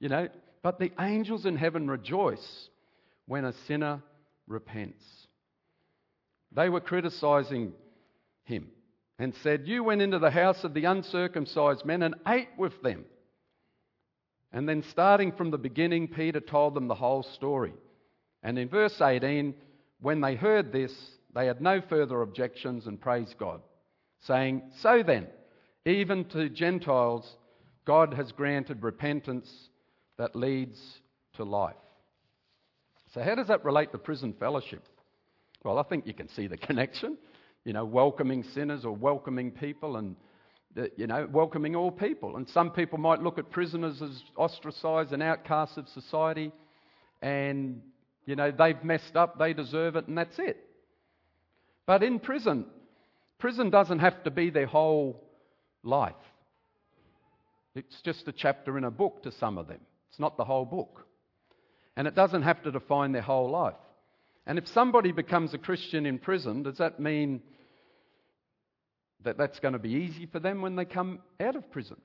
you 0.00 0.08
know. 0.08 0.28
But 0.64 0.80
the 0.80 0.90
angels 0.98 1.46
in 1.46 1.54
heaven 1.54 1.88
rejoice 1.88 2.68
when 3.26 3.44
a 3.44 3.54
sinner 3.68 4.02
repents. 4.48 5.04
They 6.50 6.70
were 6.70 6.80
criticizing 6.80 7.72
him 8.42 8.66
and 9.20 9.32
said, 9.44 9.68
You 9.68 9.84
went 9.84 10.02
into 10.02 10.18
the 10.18 10.30
house 10.30 10.64
of 10.64 10.74
the 10.74 10.86
uncircumcised 10.86 11.84
men 11.84 12.02
and 12.02 12.16
ate 12.26 12.48
with 12.58 12.82
them. 12.82 13.04
And 14.54 14.68
then, 14.68 14.84
starting 14.88 15.32
from 15.32 15.50
the 15.50 15.58
beginning, 15.58 16.06
Peter 16.06 16.38
told 16.38 16.74
them 16.74 16.86
the 16.86 16.94
whole 16.94 17.24
story. 17.24 17.74
And 18.44 18.56
in 18.56 18.68
verse 18.68 19.00
18, 19.00 19.52
when 20.00 20.20
they 20.20 20.36
heard 20.36 20.70
this, 20.70 20.94
they 21.34 21.46
had 21.46 21.60
no 21.60 21.80
further 21.80 22.22
objections 22.22 22.86
and 22.86 23.00
praised 23.00 23.36
God, 23.36 23.62
saying, 24.20 24.62
So 24.80 25.02
then, 25.04 25.26
even 25.84 26.24
to 26.26 26.48
Gentiles, 26.48 27.36
God 27.84 28.14
has 28.14 28.30
granted 28.30 28.84
repentance 28.84 29.50
that 30.18 30.36
leads 30.36 30.80
to 31.34 31.42
life. 31.42 31.74
So, 33.12 33.22
how 33.22 33.34
does 33.34 33.48
that 33.48 33.64
relate 33.64 33.90
to 33.90 33.98
prison 33.98 34.36
fellowship? 34.38 34.86
Well, 35.64 35.78
I 35.78 35.82
think 35.82 36.06
you 36.06 36.14
can 36.14 36.28
see 36.28 36.46
the 36.46 36.56
connection. 36.68 37.18
You 37.64 37.72
know, 37.72 37.84
welcoming 37.84 38.44
sinners 38.54 38.84
or 38.84 38.94
welcoming 38.94 39.50
people 39.50 39.96
and 39.96 40.14
you 40.96 41.06
know, 41.06 41.28
welcoming 41.30 41.76
all 41.76 41.90
people. 41.90 42.36
And 42.36 42.48
some 42.48 42.70
people 42.70 42.98
might 42.98 43.22
look 43.22 43.38
at 43.38 43.50
prisoners 43.50 44.02
as 44.02 44.22
ostracized 44.36 45.12
and 45.12 45.22
outcasts 45.22 45.76
of 45.76 45.88
society, 45.88 46.52
and, 47.22 47.80
you 48.26 48.36
know, 48.36 48.50
they've 48.50 48.82
messed 48.82 49.16
up, 49.16 49.38
they 49.38 49.52
deserve 49.52 49.96
it, 49.96 50.06
and 50.08 50.18
that's 50.18 50.38
it. 50.38 50.58
But 51.86 52.02
in 52.02 52.18
prison, 52.18 52.66
prison 53.38 53.70
doesn't 53.70 54.00
have 54.00 54.24
to 54.24 54.30
be 54.30 54.50
their 54.50 54.66
whole 54.66 55.22
life. 55.82 56.14
It's 57.74 58.00
just 58.02 58.28
a 58.28 58.32
chapter 58.32 58.78
in 58.78 58.84
a 58.84 58.90
book 58.90 59.22
to 59.24 59.32
some 59.32 59.58
of 59.58 59.66
them. 59.66 59.80
It's 60.10 60.20
not 60.20 60.36
the 60.36 60.44
whole 60.44 60.64
book. 60.64 61.06
And 61.96 62.06
it 62.06 62.14
doesn't 62.14 62.42
have 62.42 62.62
to 62.62 62.70
define 62.70 63.12
their 63.12 63.22
whole 63.22 63.50
life. 63.50 63.74
And 64.46 64.58
if 64.58 64.66
somebody 64.68 65.12
becomes 65.12 65.54
a 65.54 65.58
Christian 65.58 66.06
in 66.06 66.18
prison, 66.18 66.62
does 66.62 66.78
that 66.78 67.00
mean 67.00 67.40
that 69.24 69.36
that's 69.36 69.58
going 69.60 69.72
to 69.72 69.78
be 69.78 69.90
easy 69.90 70.26
for 70.26 70.38
them 70.38 70.62
when 70.62 70.76
they 70.76 70.84
come 70.84 71.20
out 71.40 71.56
of 71.56 71.70
prison. 71.70 71.96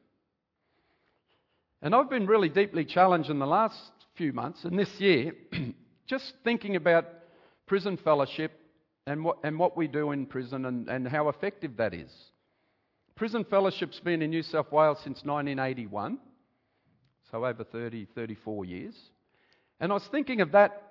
And 1.81 1.95
I've 1.95 2.09
been 2.09 2.27
really 2.27 2.49
deeply 2.49 2.83
challenged 2.83 3.29
in 3.29 3.39
the 3.39 3.47
last 3.47 3.91
few 4.15 4.33
months 4.33 4.65
and 4.65 4.77
this 4.77 4.99
year 4.99 5.33
just 6.07 6.33
thinking 6.43 6.75
about 6.75 7.05
prison 7.67 7.95
fellowship 7.97 8.51
and 9.07 9.23
what, 9.23 9.37
and 9.43 9.57
what 9.57 9.77
we 9.77 9.87
do 9.87 10.11
in 10.11 10.25
prison 10.25 10.65
and, 10.65 10.89
and 10.89 11.07
how 11.07 11.29
effective 11.29 11.77
that 11.77 11.93
is. 11.93 12.11
Prison 13.15 13.43
fellowship's 13.43 13.99
been 13.99 14.21
in 14.21 14.29
New 14.29 14.43
South 14.43 14.71
Wales 14.71 14.97
since 14.99 15.23
1981, 15.23 16.19
so 17.31 17.45
over 17.45 17.63
30, 17.63 18.07
34 18.15 18.65
years. 18.65 18.95
And 19.79 19.91
I 19.91 19.95
was 19.95 20.07
thinking 20.11 20.41
of 20.41 20.51
that 20.51 20.88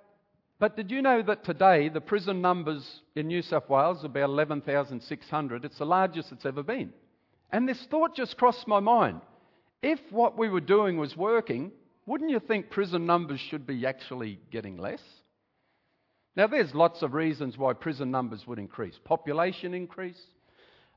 but 0.61 0.77
did 0.77 0.91
you 0.91 1.03
know 1.03 1.23
that 1.23 1.45
today 1.45 1.89
the 1.89 2.01
prison 2.01 2.41
numbers 2.41 3.01
in 3.15 3.29
New 3.29 3.43
South 3.43 3.69
Wales 3.69 4.03
are 4.03 4.07
about 4.07 4.31
11,600? 4.31 5.65
It's 5.65 5.79
the 5.79 5.85
largest 5.85 6.33
it's 6.33 6.47
ever 6.47 6.63
been. 6.63 6.93
And 7.51 7.69
this 7.69 7.87
thought 7.91 8.17
just 8.17 8.37
crossed 8.37 8.67
my 8.67 8.81
mind. 8.81 9.21
If 9.83 10.01
what 10.11 10.37
we 10.37 10.49
were 10.49 10.61
doing 10.61 10.97
was 10.97 11.17
working, 11.17 11.71
wouldn't 12.07 12.31
you 12.31 12.41
think 12.41 12.71
prison 12.71 13.07
numbers 13.07 13.39
should 13.39 13.67
be 13.67 13.87
actually 13.87 14.41
getting 14.51 14.77
less? 14.77 15.03
Now, 16.35 16.47
there's 16.47 16.75
lots 16.75 17.03
of 17.03 17.15
reasons 17.15 17.57
why 17.57 17.73
prison 17.73 18.11
numbers 18.11 18.47
would 18.47 18.59
increase 18.59 18.99
population 19.05 19.75
increase, 19.75 20.21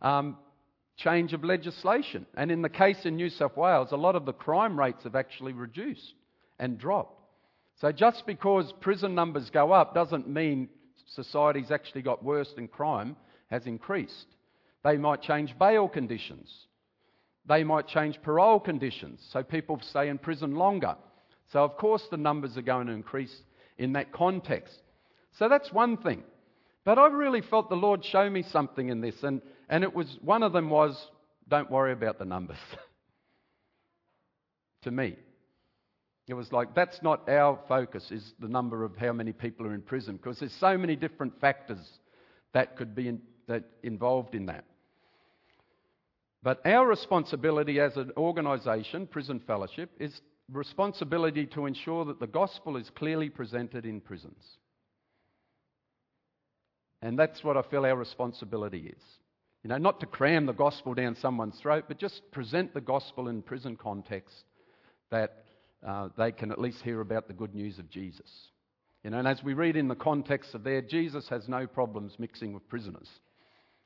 um, 0.01 0.37
change 0.97 1.33
of 1.33 1.43
legislation. 1.43 2.25
And 2.35 2.51
in 2.51 2.61
the 2.61 2.69
case 2.69 3.05
in 3.05 3.15
New 3.15 3.29
South 3.29 3.57
Wales, 3.57 3.91
a 3.91 3.97
lot 3.97 4.15
of 4.15 4.25
the 4.25 4.33
crime 4.33 4.79
rates 4.79 5.03
have 5.03 5.15
actually 5.15 5.53
reduced 5.53 6.13
and 6.59 6.77
dropped. 6.77 7.20
So 7.81 7.91
just 7.91 8.27
because 8.27 8.71
prison 8.79 9.15
numbers 9.15 9.49
go 9.49 9.71
up 9.71 9.95
doesn't 9.95 10.29
mean 10.29 10.69
society's 11.15 11.71
actually 11.71 12.03
got 12.03 12.23
worse 12.23 12.53
and 12.55 12.71
crime 12.71 13.15
has 13.49 13.65
increased. 13.65 14.27
They 14.83 14.97
might 14.97 15.23
change 15.23 15.57
bail 15.57 15.87
conditions. 15.89 16.67
They 17.47 17.63
might 17.63 17.87
change 17.87 18.21
parole 18.21 18.59
conditions 18.59 19.19
so 19.33 19.41
people 19.41 19.81
stay 19.81 20.09
in 20.09 20.19
prison 20.19 20.55
longer. 20.55 20.95
So, 21.51 21.63
of 21.63 21.75
course, 21.75 22.03
the 22.11 22.17
numbers 22.17 22.55
are 22.55 22.61
going 22.61 22.85
to 22.85 22.93
increase 22.93 23.35
in 23.79 23.93
that 23.93 24.13
context. 24.13 24.79
So, 25.39 25.49
that's 25.49 25.73
one 25.73 25.97
thing. 25.97 26.23
But 26.85 26.99
I 26.99 27.07
really 27.07 27.41
felt 27.41 27.69
the 27.69 27.75
Lord 27.75 28.05
show 28.05 28.29
me 28.29 28.43
something 28.43 28.89
in 28.89 29.01
this, 29.01 29.23
and, 29.23 29.41
and 29.69 29.83
it 29.83 29.93
was 29.93 30.19
one 30.21 30.43
of 30.43 30.53
them 30.53 30.69
was 30.69 30.95
don't 31.49 31.69
worry 31.69 31.93
about 31.93 32.19
the 32.19 32.25
numbers. 32.25 32.57
to 34.83 34.91
me. 34.91 35.17
It 36.31 36.35
was 36.35 36.53
like, 36.53 36.73
that's 36.73 37.01
not 37.03 37.27
our 37.27 37.59
focus, 37.67 38.09
is 38.09 38.33
the 38.39 38.47
number 38.47 38.85
of 38.85 38.95
how 38.95 39.11
many 39.11 39.33
people 39.33 39.67
are 39.67 39.73
in 39.73 39.81
prison, 39.81 40.15
because 40.15 40.39
there's 40.39 40.55
so 40.61 40.77
many 40.77 40.95
different 40.95 41.41
factors 41.41 41.85
that 42.53 42.77
could 42.77 42.95
be 42.95 43.09
in, 43.09 43.21
that 43.49 43.65
involved 43.83 44.33
in 44.33 44.45
that. 44.45 44.63
But 46.41 46.65
our 46.65 46.87
responsibility 46.87 47.81
as 47.81 47.97
an 47.97 48.13
organisation, 48.15 49.07
Prison 49.07 49.41
Fellowship, 49.45 49.91
is 49.99 50.21
responsibility 50.49 51.47
to 51.47 51.65
ensure 51.65 52.05
that 52.05 52.21
the 52.21 52.27
gospel 52.27 52.77
is 52.77 52.89
clearly 52.91 53.27
presented 53.27 53.85
in 53.85 53.99
prisons. 53.99 54.41
And 57.01 57.19
that's 57.19 57.43
what 57.43 57.57
I 57.57 57.61
feel 57.63 57.85
our 57.85 57.97
responsibility 57.97 58.93
is. 58.95 59.03
You 59.65 59.69
know, 59.69 59.77
not 59.77 59.99
to 59.99 60.05
cram 60.05 60.45
the 60.45 60.53
gospel 60.53 60.93
down 60.93 61.17
someone's 61.17 61.59
throat, 61.59 61.85
but 61.89 61.99
just 61.99 62.21
present 62.31 62.73
the 62.73 62.79
gospel 62.79 63.27
in 63.27 63.41
prison 63.41 63.75
context 63.75 64.45
that 65.09 65.43
uh, 65.85 66.09
they 66.17 66.31
can 66.31 66.51
at 66.51 66.59
least 66.59 66.81
hear 66.81 67.01
about 67.01 67.27
the 67.27 67.33
good 67.33 67.55
news 67.55 67.79
of 67.79 67.89
Jesus. 67.89 68.29
You 69.03 69.09
know, 69.09 69.19
and 69.19 69.27
as 69.27 69.43
we 69.43 69.53
read 69.53 69.75
in 69.75 69.87
the 69.87 69.95
context 69.95 70.53
of 70.53 70.63
there, 70.63 70.81
Jesus 70.81 71.27
has 71.29 71.47
no 71.47 71.65
problems 71.65 72.19
mixing 72.19 72.53
with 72.53 72.67
prisoners. 72.69 73.09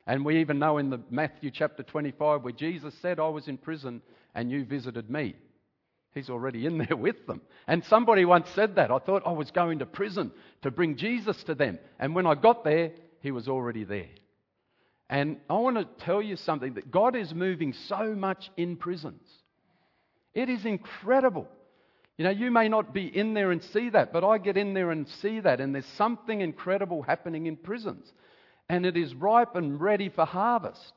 And 0.08 0.26
we 0.26 0.40
even 0.42 0.60
know 0.60 0.78
in 0.78 0.90
the 0.90 1.00
Matthew 1.10 1.52
chapter 1.52 1.84
25 1.84 2.44
where 2.44 2.54
Jesus 2.54 2.94
said, 3.02 3.20
I 3.20 3.30
was 3.30 3.48
in 3.48 3.58
prison 3.58 4.02
and 4.36 4.52
you 4.52 4.66
visited 4.66 5.10
me. 5.10 5.36
He's 6.14 6.30
already 6.30 6.66
in 6.66 6.78
there 6.90 6.98
with 6.98 7.26
them. 7.28 7.42
And 7.68 7.84
somebody 7.86 8.26
once 8.26 8.50
said 8.56 8.76
that. 8.76 8.92
I 8.92 9.00
thought 9.00 9.24
I 9.26 9.32
was 9.32 9.52
going 9.52 9.80
to 9.80 9.86
prison 9.86 10.32
to 10.64 10.72
bring 10.72 10.98
Jesus 10.98 11.42
to 11.44 11.56
them. 11.56 11.80
And 12.00 12.14
when 12.14 12.28
I 12.28 12.36
got 12.36 12.64
there, 12.64 12.92
he 13.22 13.32
was 13.32 13.48
already 13.48 13.84
there. 13.84 14.10
And 15.10 15.38
I 15.50 15.54
want 15.54 15.78
to 15.78 16.06
tell 16.06 16.22
you 16.22 16.36
something 16.36 16.74
that 16.76 16.92
God 16.92 17.16
is 17.16 17.34
moving 17.34 17.74
so 17.74 18.16
much 18.16 18.50
in 18.58 18.76
prisons. 18.76 19.22
It 20.34 20.50
is 20.50 20.66
incredible. 20.66 21.48
You 22.18 22.24
know, 22.24 22.32
you 22.32 22.50
may 22.50 22.70
not 22.70 22.94
be 22.94 23.06
in 23.06 23.34
there 23.34 23.52
and 23.52 23.62
see 23.62 23.90
that, 23.90 24.14
but 24.14 24.24
I 24.24 24.38
get 24.38 24.56
in 24.56 24.74
there 24.74 24.92
and 24.92 25.08
see 25.08 25.42
that, 25.42 25.60
and 25.60 25.76
there's 25.76 25.86
something 25.98 26.42
incredible 26.42 27.02
happening 27.02 27.46
in 27.48 27.58
prisons. 27.58 28.12
And 28.70 28.86
it 28.86 28.98
is 28.98 29.14
ripe 29.14 29.56
and 29.56 29.80
ready 29.80 30.10
for 30.10 30.26
harvest 30.26 30.94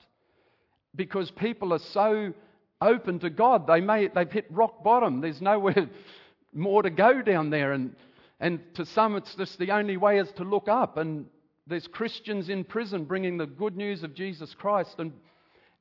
because 0.95 1.31
people 1.31 1.73
are 1.73 1.81
so 1.81 2.33
open 2.81 3.19
to 3.21 3.31
God. 3.31 3.67
They 3.67 3.81
may, 3.81 4.09
they've 4.09 4.31
hit 4.31 4.47
rock 4.51 4.83
bottom. 4.83 5.21
There's 5.21 5.41
nowhere 5.41 5.89
more 6.55 6.83
to 6.83 6.91
go 6.91 7.21
down 7.21 7.51
there. 7.51 7.73
And, 7.73 7.95
and 8.41 8.61
to 8.75 8.87
some, 8.87 9.17
it's 9.17 9.35
just 9.35 9.59
the 9.59 9.73
only 9.73 9.97
way 9.97 10.19
is 10.19 10.31
to 10.37 10.45
look 10.45 10.69
up. 10.69 10.97
And 10.97 11.27
there's 11.67 11.87
Christians 11.87 12.49
in 12.49 12.65
prison 12.65 13.05
bringing 13.05 13.37
the 13.37 13.47
good 13.47 13.77
news 13.77 14.03
of 14.03 14.15
Jesus 14.15 14.55
Christ. 14.55 14.95
And, 14.99 15.13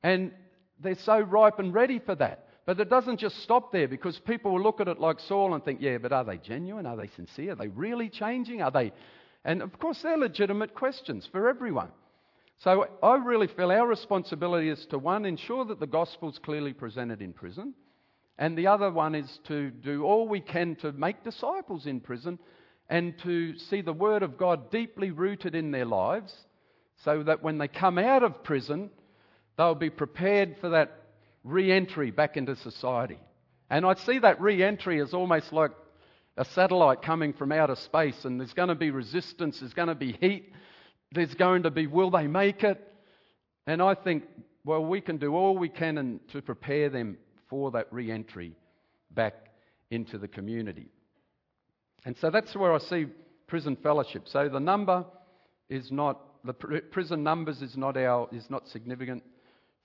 and 0.02 0.32
they're 0.80 0.94
so 0.94 1.18
ripe 1.20 1.58
and 1.58 1.72
ready 1.72 2.00
for 2.00 2.14
that. 2.16 2.47
But 2.68 2.80
it 2.80 2.90
doesn't 2.90 3.18
just 3.18 3.42
stop 3.42 3.72
there 3.72 3.88
because 3.88 4.18
people 4.18 4.52
will 4.52 4.60
look 4.60 4.78
at 4.78 4.88
it 4.88 5.00
like 5.00 5.20
Saul 5.20 5.54
and 5.54 5.64
think, 5.64 5.80
yeah, 5.80 5.96
but 5.96 6.12
are 6.12 6.22
they 6.22 6.36
genuine? 6.36 6.84
Are 6.84 6.98
they 6.98 7.06
sincere? 7.16 7.52
Are 7.52 7.56
they 7.56 7.68
really 7.68 8.10
changing? 8.10 8.60
Are 8.60 8.70
they. 8.70 8.92
And 9.42 9.62
of 9.62 9.78
course, 9.78 10.02
they're 10.02 10.18
legitimate 10.18 10.74
questions 10.74 11.26
for 11.32 11.48
everyone. 11.48 11.88
So 12.58 12.86
I 13.02 13.16
really 13.16 13.46
feel 13.46 13.70
our 13.70 13.86
responsibility 13.86 14.68
is 14.68 14.84
to, 14.90 14.98
one, 14.98 15.24
ensure 15.24 15.64
that 15.64 15.80
the 15.80 15.86
gospel's 15.86 16.38
clearly 16.44 16.74
presented 16.74 17.22
in 17.22 17.32
prison. 17.32 17.72
And 18.36 18.54
the 18.54 18.66
other 18.66 18.90
one 18.90 19.14
is 19.14 19.38
to 19.44 19.70
do 19.70 20.04
all 20.04 20.28
we 20.28 20.40
can 20.40 20.76
to 20.82 20.92
make 20.92 21.24
disciples 21.24 21.86
in 21.86 22.00
prison 22.00 22.38
and 22.90 23.18
to 23.22 23.56
see 23.56 23.80
the 23.80 23.94
Word 23.94 24.22
of 24.22 24.36
God 24.36 24.70
deeply 24.70 25.10
rooted 25.10 25.54
in 25.54 25.70
their 25.70 25.86
lives 25.86 26.34
so 27.02 27.22
that 27.22 27.42
when 27.42 27.56
they 27.56 27.68
come 27.68 27.96
out 27.96 28.22
of 28.22 28.44
prison, 28.44 28.90
they'll 29.56 29.74
be 29.74 29.88
prepared 29.88 30.56
for 30.60 30.68
that 30.68 30.97
re 31.48 31.72
entry 31.72 32.10
back 32.10 32.36
into 32.36 32.54
society. 32.56 33.18
And 33.70 33.84
I 33.84 33.94
see 33.94 34.18
that 34.20 34.40
re 34.40 34.62
entry 34.62 35.00
as 35.00 35.14
almost 35.14 35.52
like 35.52 35.72
a 36.36 36.44
satellite 36.44 37.02
coming 37.02 37.32
from 37.32 37.50
outer 37.52 37.74
space, 37.74 38.24
and 38.24 38.38
there's 38.38 38.52
going 38.52 38.68
to 38.68 38.74
be 38.74 38.90
resistance, 38.90 39.60
there's 39.60 39.74
going 39.74 39.88
to 39.88 39.94
be 39.94 40.12
heat, 40.12 40.52
there's 41.12 41.34
going 41.34 41.64
to 41.64 41.70
be 41.70 41.86
will 41.86 42.10
they 42.10 42.26
make 42.26 42.62
it? 42.62 42.80
And 43.66 43.82
I 43.82 43.94
think, 43.94 44.24
well, 44.64 44.84
we 44.84 45.00
can 45.00 45.16
do 45.16 45.34
all 45.34 45.58
we 45.58 45.68
can 45.68 45.98
in, 45.98 46.20
to 46.32 46.40
prepare 46.40 46.90
them 46.90 47.18
for 47.48 47.70
that 47.72 47.86
re 47.90 48.10
entry 48.10 48.54
back 49.10 49.34
into 49.90 50.18
the 50.18 50.28
community. 50.28 50.88
And 52.04 52.16
so 52.18 52.30
that's 52.30 52.54
where 52.54 52.72
I 52.72 52.78
see 52.78 53.06
prison 53.46 53.76
fellowship. 53.82 54.28
So 54.28 54.48
the 54.48 54.60
number 54.60 55.04
is 55.68 55.90
not, 55.90 56.20
the 56.44 56.52
prison 56.52 57.22
numbers 57.22 57.62
is 57.62 57.76
not, 57.76 57.96
our, 57.96 58.28
is 58.32 58.48
not 58.48 58.68
significant 58.68 59.22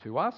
to 0.04 0.18
us. 0.18 0.36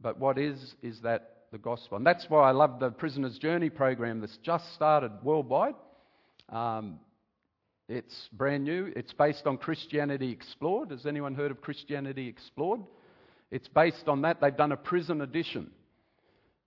But 0.00 0.18
what 0.18 0.38
is, 0.38 0.74
is 0.82 1.00
that 1.02 1.40
the 1.52 1.58
gospel. 1.58 1.96
And 1.96 2.06
that's 2.06 2.26
why 2.28 2.48
I 2.48 2.52
love 2.52 2.78
the 2.78 2.90
Prisoner's 2.90 3.38
Journey 3.38 3.70
program 3.70 4.20
that's 4.20 4.38
just 4.42 4.72
started 4.74 5.12
worldwide. 5.22 5.74
Um, 6.48 7.00
it's 7.88 8.28
brand 8.32 8.64
new. 8.64 8.92
It's 8.94 9.12
based 9.12 9.46
on 9.46 9.58
Christianity 9.58 10.30
Explored. 10.30 10.92
Has 10.92 11.06
anyone 11.06 11.34
heard 11.34 11.50
of 11.50 11.60
Christianity 11.60 12.28
Explored? 12.28 12.80
It's 13.50 13.66
based 13.68 14.06
on 14.06 14.22
that. 14.22 14.40
They've 14.40 14.56
done 14.56 14.72
a 14.72 14.76
prison 14.76 15.22
edition. 15.22 15.70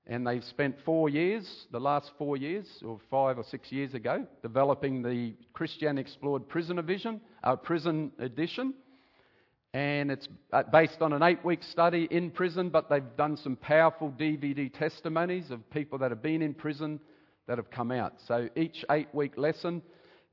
And 0.05 0.27
they've 0.27 0.43
spent 0.43 0.75
four 0.83 1.07
years, 1.07 1.49
the 1.71 1.79
last 1.79 2.11
four 2.17 2.35
years, 2.35 2.67
or 2.85 2.99
five 3.09 3.37
or 3.37 3.45
six 3.49 3.71
years 3.71 3.93
ago, 3.93 4.27
developing 4.41 5.01
the 5.01 5.33
Christianity 5.53 6.01
Explored 6.01 6.49
Prison 6.49 6.77
Edition, 6.77 7.21
uh, 7.41 7.55
Prison 7.55 8.11
Edition 8.19 8.73
and 9.73 10.11
it's 10.11 10.27
uh, 10.51 10.63
based 10.71 11.01
on 11.01 11.13
an 11.13 11.23
eight 11.23 11.43
week 11.43 11.63
study 11.63 12.07
in 12.11 12.29
prison, 12.29 12.69
but 12.69 12.89
they've 12.89 13.15
done 13.17 13.35
some 13.37 13.55
powerful 13.55 14.11
DVD 14.11 14.71
testimonies 14.71 15.49
of 15.49 15.67
people 15.71 15.97
that 15.99 16.11
have 16.11 16.21
been 16.21 16.41
in 16.43 16.53
prison 16.53 16.99
that 17.47 17.57
have 17.57 17.71
come 17.71 17.91
out. 17.91 18.13
So 18.27 18.49
each 18.55 18.85
eight 18.91 19.07
week 19.13 19.37
lesson, 19.37 19.81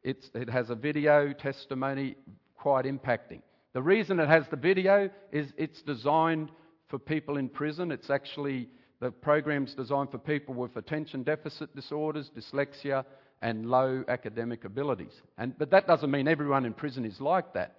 it 0.03 0.49
has 0.51 0.71
a 0.71 0.75
video 0.75 1.33
testimony 1.33 2.17
quite 2.57 2.85
impacting. 2.85 3.41
The 3.73 3.83
reason 3.83 4.21
it 4.21 4.29
has 4.29 4.45
the 4.51 4.57
video 4.57 5.09
is 5.33 5.53
it's 5.57 5.81
designed 5.83 6.51
for 6.89 6.99
people 6.99 7.37
in 7.37 7.49
prison. 7.49 7.93
It's 7.93 8.11
actually, 8.11 8.69
the 9.01 9.11
program's 9.11 9.75
designed 9.75 10.11
for 10.11 10.19
people 10.19 10.55
with 10.55 10.77
attention 10.77 11.23
deficit 11.23 11.75
disorders, 11.75 12.31
dyslexia, 12.37 13.05
and 13.43 13.71
low 13.71 14.05
academic 14.09 14.65
abilities. 14.65 15.23
And, 15.39 15.57
but 15.57 15.71
that 15.71 15.87
doesn't 15.87 16.11
mean 16.11 16.29
everyone 16.29 16.67
in 16.67 16.75
prison 16.75 17.05
is 17.07 17.21
like 17.21 17.55
that. 17.55 17.77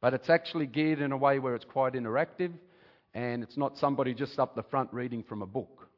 But 0.00 0.14
it's 0.14 0.30
actually 0.30 0.66
geared 0.66 1.00
in 1.00 1.12
a 1.12 1.16
way 1.16 1.38
where 1.38 1.54
it's 1.54 1.64
quite 1.64 1.94
interactive 1.94 2.52
and 3.14 3.42
it's 3.42 3.56
not 3.56 3.78
somebody 3.78 4.14
just 4.14 4.38
up 4.38 4.54
the 4.54 4.62
front 4.62 4.92
reading 4.92 5.22
from 5.22 5.42
a 5.42 5.46
book. 5.46 5.88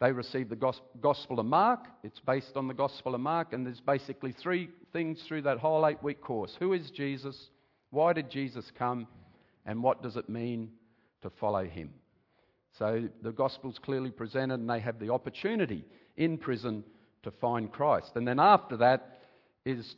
They 0.00 0.10
receive 0.10 0.48
the 0.48 0.74
Gospel 1.00 1.38
of 1.38 1.46
Mark. 1.46 1.86
It's 2.02 2.18
based 2.18 2.56
on 2.56 2.66
the 2.66 2.74
Gospel 2.74 3.14
of 3.14 3.20
Mark, 3.20 3.52
and 3.52 3.64
there's 3.64 3.78
basically 3.78 4.32
three 4.32 4.68
things 4.92 5.22
through 5.28 5.42
that 5.42 5.58
whole 5.58 5.86
eight 5.86 6.02
week 6.02 6.20
course 6.20 6.56
Who 6.58 6.72
is 6.72 6.90
Jesus? 6.90 7.50
Why 7.90 8.12
did 8.12 8.28
Jesus 8.28 8.70
come? 8.76 9.06
And 9.64 9.80
what 9.80 10.02
does 10.02 10.16
it 10.16 10.28
mean 10.28 10.70
to 11.22 11.30
follow 11.30 11.64
him? 11.64 11.90
So 12.78 13.08
the 13.22 13.30
Gospel's 13.30 13.78
clearly 13.78 14.10
presented, 14.10 14.58
and 14.58 14.68
they 14.68 14.80
have 14.80 14.98
the 14.98 15.10
opportunity 15.10 15.84
in 16.16 16.36
prison 16.36 16.82
to 17.22 17.30
find 17.30 17.70
Christ. 17.70 18.12
And 18.16 18.26
then 18.26 18.40
after 18.40 18.76
that 18.78 19.20
is 19.64 19.94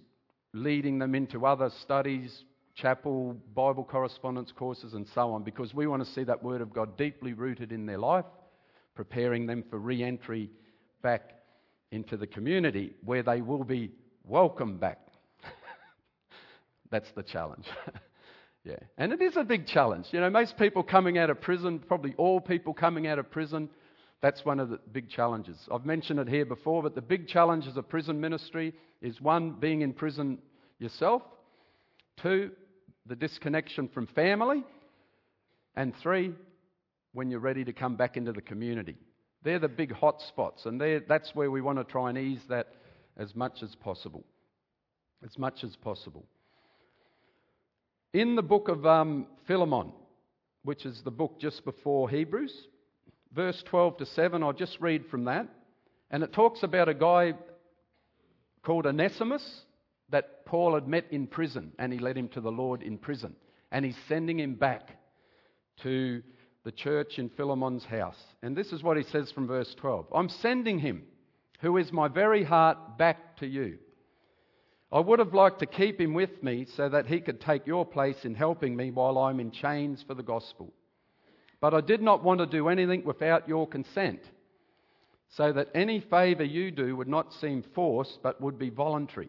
leading 0.53 0.99
them 0.99 1.14
into 1.14 1.47
other 1.47 1.70
studies, 1.81 2.44
chapel, 2.75 3.37
Bible 3.55 3.85
correspondence 3.85 4.53
courses, 4.53 4.95
and 4.95 5.07
so 5.15 5.33
on, 5.33 5.43
because 5.43 5.75
we 5.75 5.87
want 5.87 6.05
to 6.05 6.13
see 6.13 6.25
that 6.25 6.43
Word 6.43 6.61
of 6.61 6.73
God 6.73 6.97
deeply 6.97 7.33
rooted 7.33 7.73
in 7.73 7.87
their 7.87 7.99
life, 7.99 8.25
preparing 8.95 9.47
them 9.47 9.65
for 9.71 9.79
re 9.79 10.03
entry 10.03 10.51
back 11.03 11.33
into 11.91 12.17
the 12.17 12.27
community 12.27 12.95
where 13.05 13.23
they 13.23 13.41
will 13.41 13.65
be 13.65 13.91
welcome 14.25 14.79
back. 14.79 14.99
That's 16.91 17.11
the 17.13 17.23
challenge. 17.23 17.67
yeah. 18.65 18.77
And 18.99 19.13
it 19.13 19.23
is 19.23 19.37
a 19.37 19.45
big 19.45 19.67
challenge. 19.67 20.07
You 20.11 20.21
know, 20.21 20.31
most 20.31 20.57
people 20.57 20.83
coming 20.83 21.19
out 21.19 21.31
of 21.31 21.41
prison, 21.41 21.79
probably 21.79 22.15
all 22.17 22.41
people 22.41 22.75
coming 22.75 23.07
out 23.07 23.19
of 23.19 23.31
prison, 23.31 23.69
that's 24.25 24.43
one 24.43 24.59
of 24.59 24.71
the 24.71 24.81
big 24.91 25.11
challenges. 25.11 25.59
I've 25.71 25.85
mentioned 25.85 26.19
it 26.19 26.29
here 26.29 26.47
before, 26.47 26.83
but 26.83 26.95
the 26.95 27.03
big 27.03 27.29
challenges 27.29 27.77
of 27.77 27.87
prison 27.91 28.19
ministry 28.19 28.73
is 29.03 29.21
one, 29.21 29.53
being 29.61 29.83
in 29.83 29.93
prison 29.93 30.39
yourself, 30.79 31.21
two, 32.23 32.51
the 33.07 33.17
disconnection 33.17 33.88
from 33.88 34.07
family, 34.07 34.64
and 35.77 35.95
three, 35.97 36.33
when 37.12 37.31
you're 37.31 37.40
ready 37.40 37.64
to 37.64 37.73
come 37.73 37.97
back 37.97 38.17
into 38.17 38.33
the 38.33 38.43
community. 38.43 38.97
They're 39.43 39.59
the 39.59 39.69
big 39.69 39.93
hot 39.93 40.23
spots, 40.23 40.67
and 40.67 40.81
that's 41.07 41.35
where 41.35 41.51
we 41.51 41.61
want 41.61 41.79
to 41.79 41.85
try 41.85 42.09
and 42.09 42.19
ease 42.19 42.40
that 42.49 42.69
as 43.17 43.35
much 43.35 43.62
as 43.62 43.75
possible. 43.75 44.25
As 45.25 45.38
much 45.38 45.64
as 45.64 45.77
possible. 45.77 46.25
In 48.12 48.37
the 48.37 48.43
book 48.43 48.69
of 48.69 48.87
um, 48.87 49.27
Philemon, 49.47 49.93
which 50.62 50.87
is 50.87 51.03
the 51.05 51.11
book 51.11 51.38
just 51.40 51.64
before 51.64 52.09
Hebrews, 52.09 52.55
verse 53.35 53.62
12 53.69 53.99
to 53.99 54.07
7, 54.07 54.43
I'll 54.43 54.53
just 54.53 54.81
read 54.81 55.07
from 55.07 55.25
that. 55.25 55.49
And 56.11 56.23
it 56.23 56.33
talks 56.33 56.62
about 56.62 56.88
a 56.88 56.95
guy 56.95 57.35
called 58.62 58.87
Onesimus 58.87 59.62
that 60.14 60.46
Paul 60.46 60.74
had 60.74 60.87
met 60.87 61.07
in 61.11 61.27
prison, 61.27 61.72
and 61.77 61.92
he 61.92 61.98
led 61.98 62.16
him 62.16 62.29
to 62.29 62.40
the 62.40 62.53
Lord 62.53 62.85
in 62.85 62.98
prison. 62.98 63.35
And 63.72 63.85
he's 63.85 63.98
sending 64.07 64.38
him 64.38 64.55
back 64.55 64.96
to 65.83 66.22
the 66.62 66.70
church 66.70 67.18
in 67.18 67.29
Philemon's 67.31 67.85
house. 67.85 68.22
And 68.40 68.57
this 68.57 68.72
is 68.72 68.81
what 68.81 68.96
he 68.96 69.03
says 69.03 69.33
from 69.33 69.48
verse 69.48 69.74
12 69.74 70.07
I'm 70.14 70.29
sending 70.29 70.79
him, 70.79 71.03
who 71.59 71.79
is 71.79 71.90
my 71.90 72.07
very 72.07 72.44
heart, 72.44 72.96
back 72.96 73.38
to 73.38 73.46
you. 73.48 73.79
I 74.92 75.00
would 75.00 75.18
have 75.18 75.35
liked 75.35 75.59
to 75.59 75.66
keep 75.66 76.00
him 76.00 76.14
with 76.14 76.44
me 76.44 76.68
so 76.77 76.88
that 76.90 77.09
he 77.09 77.20
could 77.20 77.40
take 77.40 77.66
your 77.66 77.85
place 77.85 78.24
in 78.24 78.37
helping 78.37 78.77
me 78.77 78.92
while 78.92 79.18
I'm 79.18 79.40
in 79.40 79.50
chains 79.50 80.05
for 80.07 80.14
the 80.14 80.22
gospel. 80.22 80.72
But 81.61 81.74
I 81.74 81.81
did 81.81 82.00
not 82.00 82.22
want 82.22 82.38
to 82.38 82.46
do 82.46 82.68
anything 82.68 83.05
without 83.05 83.48
your 83.48 83.66
consent, 83.66 84.20
so 85.31 85.53
that 85.55 85.70
any 85.74 85.98
favour 85.98 86.44
you 86.44 86.70
do 86.70 86.94
would 86.94 87.09
not 87.09 87.33
seem 87.33 87.64
forced 87.74 88.20
but 88.22 88.40
would 88.40 88.61
be 88.61 88.70
voluntary. 88.70 89.29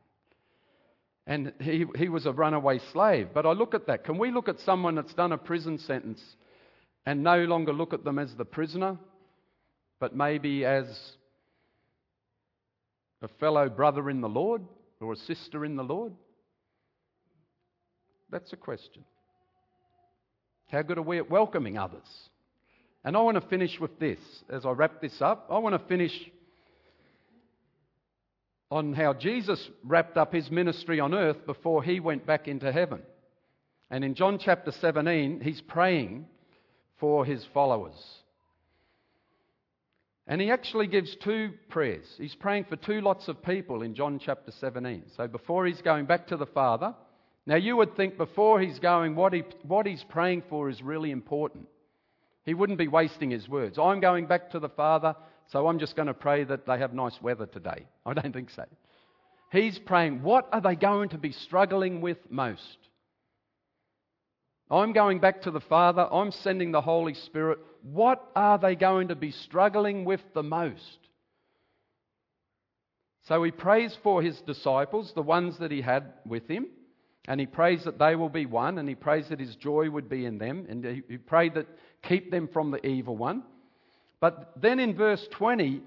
And 1.31 1.53
he, 1.61 1.85
he 1.95 2.09
was 2.09 2.25
a 2.25 2.33
runaway 2.33 2.81
slave. 2.91 3.29
But 3.33 3.45
I 3.45 3.53
look 3.53 3.73
at 3.73 3.87
that. 3.87 4.03
Can 4.03 4.17
we 4.17 4.31
look 4.31 4.49
at 4.49 4.59
someone 4.59 4.95
that's 4.95 5.13
done 5.13 5.31
a 5.31 5.37
prison 5.37 5.77
sentence 5.77 6.21
and 7.05 7.23
no 7.23 7.45
longer 7.45 7.71
look 7.71 7.93
at 7.93 8.03
them 8.03 8.19
as 8.19 8.35
the 8.35 8.43
prisoner, 8.43 8.97
but 9.97 10.13
maybe 10.13 10.65
as 10.65 10.87
a 13.21 13.29
fellow 13.39 13.69
brother 13.69 14.09
in 14.09 14.19
the 14.19 14.27
Lord 14.27 14.61
or 14.99 15.13
a 15.13 15.15
sister 15.15 15.63
in 15.63 15.77
the 15.77 15.85
Lord? 15.85 16.11
That's 18.29 18.51
a 18.51 18.57
question. 18.57 19.05
How 20.67 20.81
good 20.81 20.97
are 20.97 21.01
we 21.01 21.17
at 21.17 21.29
welcoming 21.29 21.77
others? 21.77 22.29
And 23.05 23.15
I 23.15 23.21
want 23.21 23.41
to 23.41 23.47
finish 23.47 23.79
with 23.79 23.97
this. 23.99 24.19
As 24.49 24.65
I 24.65 24.71
wrap 24.71 24.99
this 24.99 25.21
up, 25.21 25.47
I 25.49 25.59
want 25.59 25.81
to 25.81 25.87
finish 25.87 26.11
on 28.71 28.93
how 28.93 29.13
Jesus 29.13 29.69
wrapped 29.83 30.17
up 30.17 30.33
his 30.33 30.49
ministry 30.49 30.99
on 30.99 31.13
earth 31.13 31.45
before 31.45 31.83
he 31.83 31.99
went 31.99 32.25
back 32.25 32.47
into 32.47 32.71
heaven. 32.71 33.01
And 33.89 34.05
in 34.05 34.15
John 34.15 34.39
chapter 34.39 34.71
17, 34.71 35.41
he's 35.41 35.61
praying 35.61 36.25
for 36.97 37.25
his 37.25 37.45
followers. 37.53 37.99
And 40.25 40.39
he 40.39 40.49
actually 40.49 40.87
gives 40.87 41.13
two 41.21 41.51
prayers. 41.69 42.05
He's 42.17 42.35
praying 42.35 42.65
for 42.69 42.77
two 42.77 43.01
lots 43.01 43.27
of 43.27 43.43
people 43.43 43.81
in 43.81 43.93
John 43.93 44.17
chapter 44.23 44.51
17. 44.61 45.03
So 45.17 45.27
before 45.27 45.65
he's 45.65 45.81
going 45.81 46.05
back 46.05 46.27
to 46.27 46.37
the 46.37 46.45
Father, 46.45 46.95
now 47.45 47.57
you 47.57 47.75
would 47.75 47.97
think 47.97 48.17
before 48.17 48.61
he's 48.61 48.79
going, 48.79 49.15
what, 49.15 49.33
he, 49.33 49.43
what 49.63 49.85
he's 49.85 50.05
praying 50.07 50.43
for 50.49 50.69
is 50.69 50.81
really 50.81 51.11
important. 51.11 51.67
He 52.45 52.53
wouldn't 52.53 52.79
be 52.79 52.87
wasting 52.87 53.31
his 53.31 53.49
words. 53.49 53.77
I'm 53.77 53.99
going 53.99 54.27
back 54.27 54.51
to 54.51 54.59
the 54.59 54.69
Father, 54.69 55.15
so 55.51 55.67
I'm 55.67 55.79
just 55.79 55.95
going 55.95 56.07
to 56.07 56.13
pray 56.13 56.43
that 56.45 56.65
they 56.65 56.77
have 56.77 56.93
nice 56.93 57.21
weather 57.21 57.45
today. 57.45 57.85
I 58.05 58.13
don't 58.13 58.33
think 58.33 58.49
so. 58.51 58.65
He's 59.51 59.77
praying, 59.79 60.23
what 60.23 60.47
are 60.53 60.61
they 60.61 60.75
going 60.75 61.09
to 61.09 61.17
be 61.17 61.33
struggling 61.33 61.99
with 61.99 62.17
most? 62.29 62.77
I'm 64.69 64.93
going 64.93 65.19
back 65.19 65.41
to 65.41 65.51
the 65.51 65.59
Father. 65.59 66.07
I'm 66.09 66.31
sending 66.31 66.71
the 66.71 66.79
Holy 66.79 67.13
Spirit. 67.13 67.59
What 67.83 68.25
are 68.33 68.57
they 68.57 68.75
going 68.75 69.09
to 69.09 69.15
be 69.15 69.31
struggling 69.31 70.05
with 70.05 70.21
the 70.33 70.43
most? 70.43 70.99
So 73.27 73.43
he 73.43 73.51
prays 73.51 73.95
for 74.01 74.21
his 74.21 74.39
disciples, 74.41 75.11
the 75.13 75.21
ones 75.21 75.57
that 75.59 75.71
he 75.71 75.81
had 75.81 76.13
with 76.25 76.47
him, 76.47 76.67
and 77.27 77.39
he 77.39 77.45
prays 77.45 77.83
that 77.83 77.99
they 77.99 78.15
will 78.15 78.29
be 78.29 78.45
one, 78.45 78.77
and 78.77 78.87
he 78.87 78.95
prays 78.95 79.27
that 79.29 79.41
his 79.41 79.55
joy 79.57 79.89
would 79.89 80.07
be 80.07 80.25
in 80.25 80.37
them, 80.37 80.65
and 80.69 81.03
he, 81.07 81.17
prayed 81.17 81.55
that 81.55 81.67
keep 82.07 82.31
them 82.31 82.47
from 82.51 82.71
the 82.71 82.83
evil 82.87 83.17
one. 83.17 83.43
But 84.21 84.53
then 84.55 84.79
in 84.79 84.95
verse 84.95 85.27
20, 85.31 85.81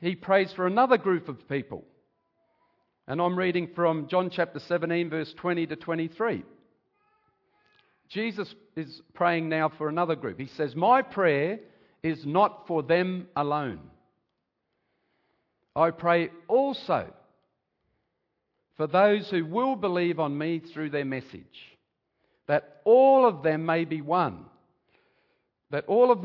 he 0.00 0.16
prays 0.16 0.52
for 0.56 0.66
another 0.66 0.96
group 0.98 1.28
of 1.28 1.48
people. 1.48 1.84
And 3.06 3.20
I'm 3.20 3.38
reading 3.38 3.68
from 3.74 4.08
John 4.08 4.30
chapter 4.30 4.58
17, 4.58 5.10
verse 5.10 5.32
20 5.36 5.66
to 5.66 5.76
23. 5.76 6.42
Jesus 8.08 8.52
is 8.76 9.02
praying 9.14 9.48
now 9.48 9.70
for 9.76 9.88
another 9.88 10.16
group. 10.16 10.40
He 10.40 10.48
says, 10.56 10.74
My 10.74 11.02
prayer 11.02 11.60
is 12.02 12.24
not 12.24 12.66
for 12.66 12.82
them 12.82 13.28
alone. 13.36 13.80
I 15.76 15.90
pray 15.90 16.30
also 16.48 17.12
for 18.76 18.86
those 18.86 19.28
who 19.30 19.44
will 19.44 19.76
believe 19.76 20.18
on 20.18 20.36
me 20.36 20.60
through 20.60 20.90
their 20.90 21.04
message, 21.04 21.44
that 22.48 22.80
all 22.84 23.26
of 23.26 23.42
them 23.42 23.66
may 23.66 23.84
be 23.84 24.00
one. 24.00 24.46
That 25.70 25.84
all 25.86 26.10
of, 26.10 26.24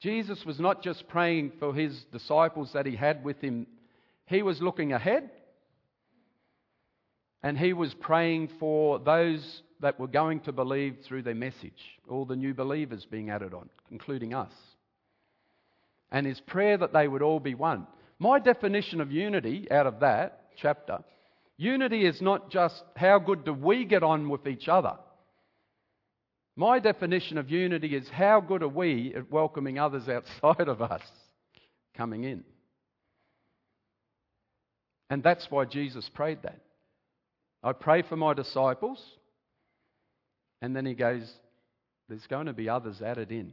Jesus 0.00 0.44
was 0.44 0.60
not 0.60 0.82
just 0.82 1.08
praying 1.08 1.52
for 1.58 1.74
his 1.74 2.04
disciples 2.12 2.70
that 2.74 2.86
he 2.86 2.96
had 2.96 3.24
with 3.24 3.40
him, 3.40 3.66
he 4.26 4.42
was 4.42 4.60
looking 4.60 4.92
ahead 4.92 5.30
and 7.42 7.58
he 7.58 7.72
was 7.72 7.94
praying 7.94 8.50
for 8.58 8.98
those 8.98 9.62
that 9.80 10.00
were 10.00 10.08
going 10.08 10.40
to 10.40 10.52
believe 10.52 10.98
through 11.04 11.22
their 11.22 11.34
message, 11.34 11.98
all 12.08 12.24
the 12.24 12.36
new 12.36 12.54
believers 12.54 13.06
being 13.10 13.30
added 13.30 13.54
on, 13.54 13.68
including 13.90 14.34
us. 14.34 14.52
And 16.10 16.26
his 16.26 16.40
prayer 16.40 16.76
that 16.78 16.92
they 16.92 17.08
would 17.08 17.22
all 17.22 17.40
be 17.40 17.54
one. 17.54 17.86
My 18.18 18.38
definition 18.38 19.00
of 19.00 19.12
unity 19.12 19.70
out 19.70 19.86
of 19.86 20.00
that 20.00 20.48
chapter 20.56 20.98
unity 21.58 22.04
is 22.04 22.20
not 22.20 22.50
just 22.50 22.82
how 22.96 23.18
good 23.18 23.44
do 23.44 23.52
we 23.52 23.84
get 23.84 24.02
on 24.02 24.28
with 24.28 24.46
each 24.46 24.68
other. 24.68 24.96
My 26.56 26.78
definition 26.78 27.36
of 27.36 27.50
unity 27.50 27.94
is 27.94 28.08
how 28.08 28.40
good 28.40 28.62
are 28.62 28.68
we 28.68 29.14
at 29.14 29.30
welcoming 29.30 29.78
others 29.78 30.08
outside 30.08 30.68
of 30.68 30.80
us 30.80 31.02
coming 31.94 32.24
in. 32.24 32.44
And 35.10 35.22
that's 35.22 35.46
why 35.50 35.66
Jesus 35.66 36.08
prayed 36.14 36.42
that. 36.42 36.60
I 37.62 37.72
pray 37.72 38.02
for 38.02 38.16
my 38.16 38.32
disciples. 38.32 39.02
And 40.62 40.74
then 40.74 40.86
he 40.86 40.94
goes, 40.94 41.30
There's 42.08 42.26
going 42.26 42.46
to 42.46 42.54
be 42.54 42.68
others 42.68 43.02
added 43.02 43.30
in. 43.30 43.52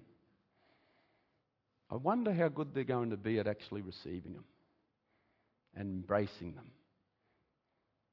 I 1.91 1.95
wonder 1.95 2.33
how 2.33 2.47
good 2.47 2.73
they're 2.73 2.85
going 2.85 3.11
to 3.11 3.17
be 3.17 3.37
at 3.37 3.47
actually 3.47 3.81
receiving 3.81 4.33
them 4.33 4.45
and 5.75 5.89
embracing 5.89 6.55
them. 6.55 6.71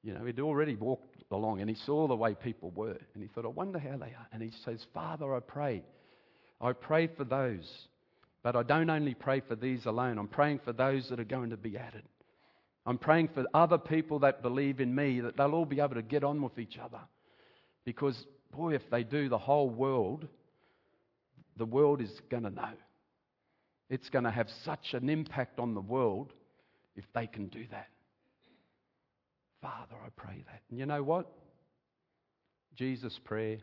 You 0.03 0.15
know, 0.15 0.25
he'd 0.25 0.41
already 0.41 0.77
walked 0.77 1.17
along 1.31 1.61
and 1.61 1.69
he 1.69 1.77
saw 1.77 2.09
the 2.09 2.17
way 2.17 2.35
people 2.35 2.71
were. 2.71 2.99
And 3.15 3.23
he 3.23 3.29
thought, 3.29 3.45
I 3.45 3.49
wonder 3.49 3.79
how 3.79 3.97
they 3.99 4.07
are. 4.07 4.27
And 4.33 4.43
he 4.43 4.51
says, 4.65 4.85
Father, 4.95 5.35
I 5.35 5.41
pray. 5.41 5.83
I 6.61 6.73
pray 6.73 7.07
for 7.07 7.25
those. 7.25 7.89
But 8.43 8.57
I 8.57 8.63
don't 8.63 8.91
only 8.91 9.15
pray 9.15 9.41
for 9.41 9.55
these 9.55 9.85
alone, 9.85 10.19
I'm 10.19 10.29
praying 10.29 10.61
for 10.65 10.73
those 10.73 11.09
that 11.11 11.21
are 11.21 11.25
going 11.25 11.51
to 11.51 11.57
be 11.57 11.77
added. 11.77 12.05
I'm 12.87 12.97
praying 12.97 13.29
for 13.35 13.45
other 13.53 13.77
people 13.77 14.21
that 14.21 14.43
believe 14.43 14.81
in 14.81 14.95
me, 14.95 15.21
that 15.21 15.37
they'll 15.37 15.55
all 15.55 15.67
be 15.67 15.81
able 15.81 15.97
to 15.97 16.03
get 16.03 16.25
on 16.25 16.41
with 16.41 16.59
each 16.59 16.79
other. 16.79 17.01
Because, 17.85 18.25
boy, 18.57 18.75
if 18.75 18.89
they 18.91 19.05
do, 19.05 19.29
the 19.29 19.39
whole 19.39 19.69
world, 19.69 20.27
the 21.59 21.67
world 21.67 22.01
is 22.01 22.11
going 22.31 22.45
to 22.45 22.51
know. 22.51 22.73
It's 23.91 24.09
going 24.09 24.25
to 24.25 24.31
have 24.31 24.49
such 24.65 24.95
an 24.95 25.11
impact 25.11 25.59
on 25.59 25.75
the 25.75 25.81
world 25.81 26.33
if 26.97 27.05
they 27.15 27.27
can 27.27 27.49
do 27.49 27.67
that. 27.71 27.89
Father, 29.61 29.97
I 30.05 30.09
pray 30.17 30.45
that. 30.47 30.63
And 30.71 30.79
you 30.79 30.87
know 30.87 31.03
what? 31.03 31.31
Jesus' 32.77 33.19
prayer 33.23 33.59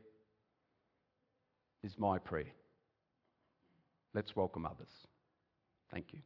is 1.83 1.97
my 1.97 2.19
prayer. 2.19 2.51
Let's 4.13 4.35
welcome 4.35 4.65
others. 4.65 4.89
Thank 5.91 6.07
you. 6.13 6.19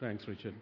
Thanks, 0.00 0.26
Richard. 0.26 0.54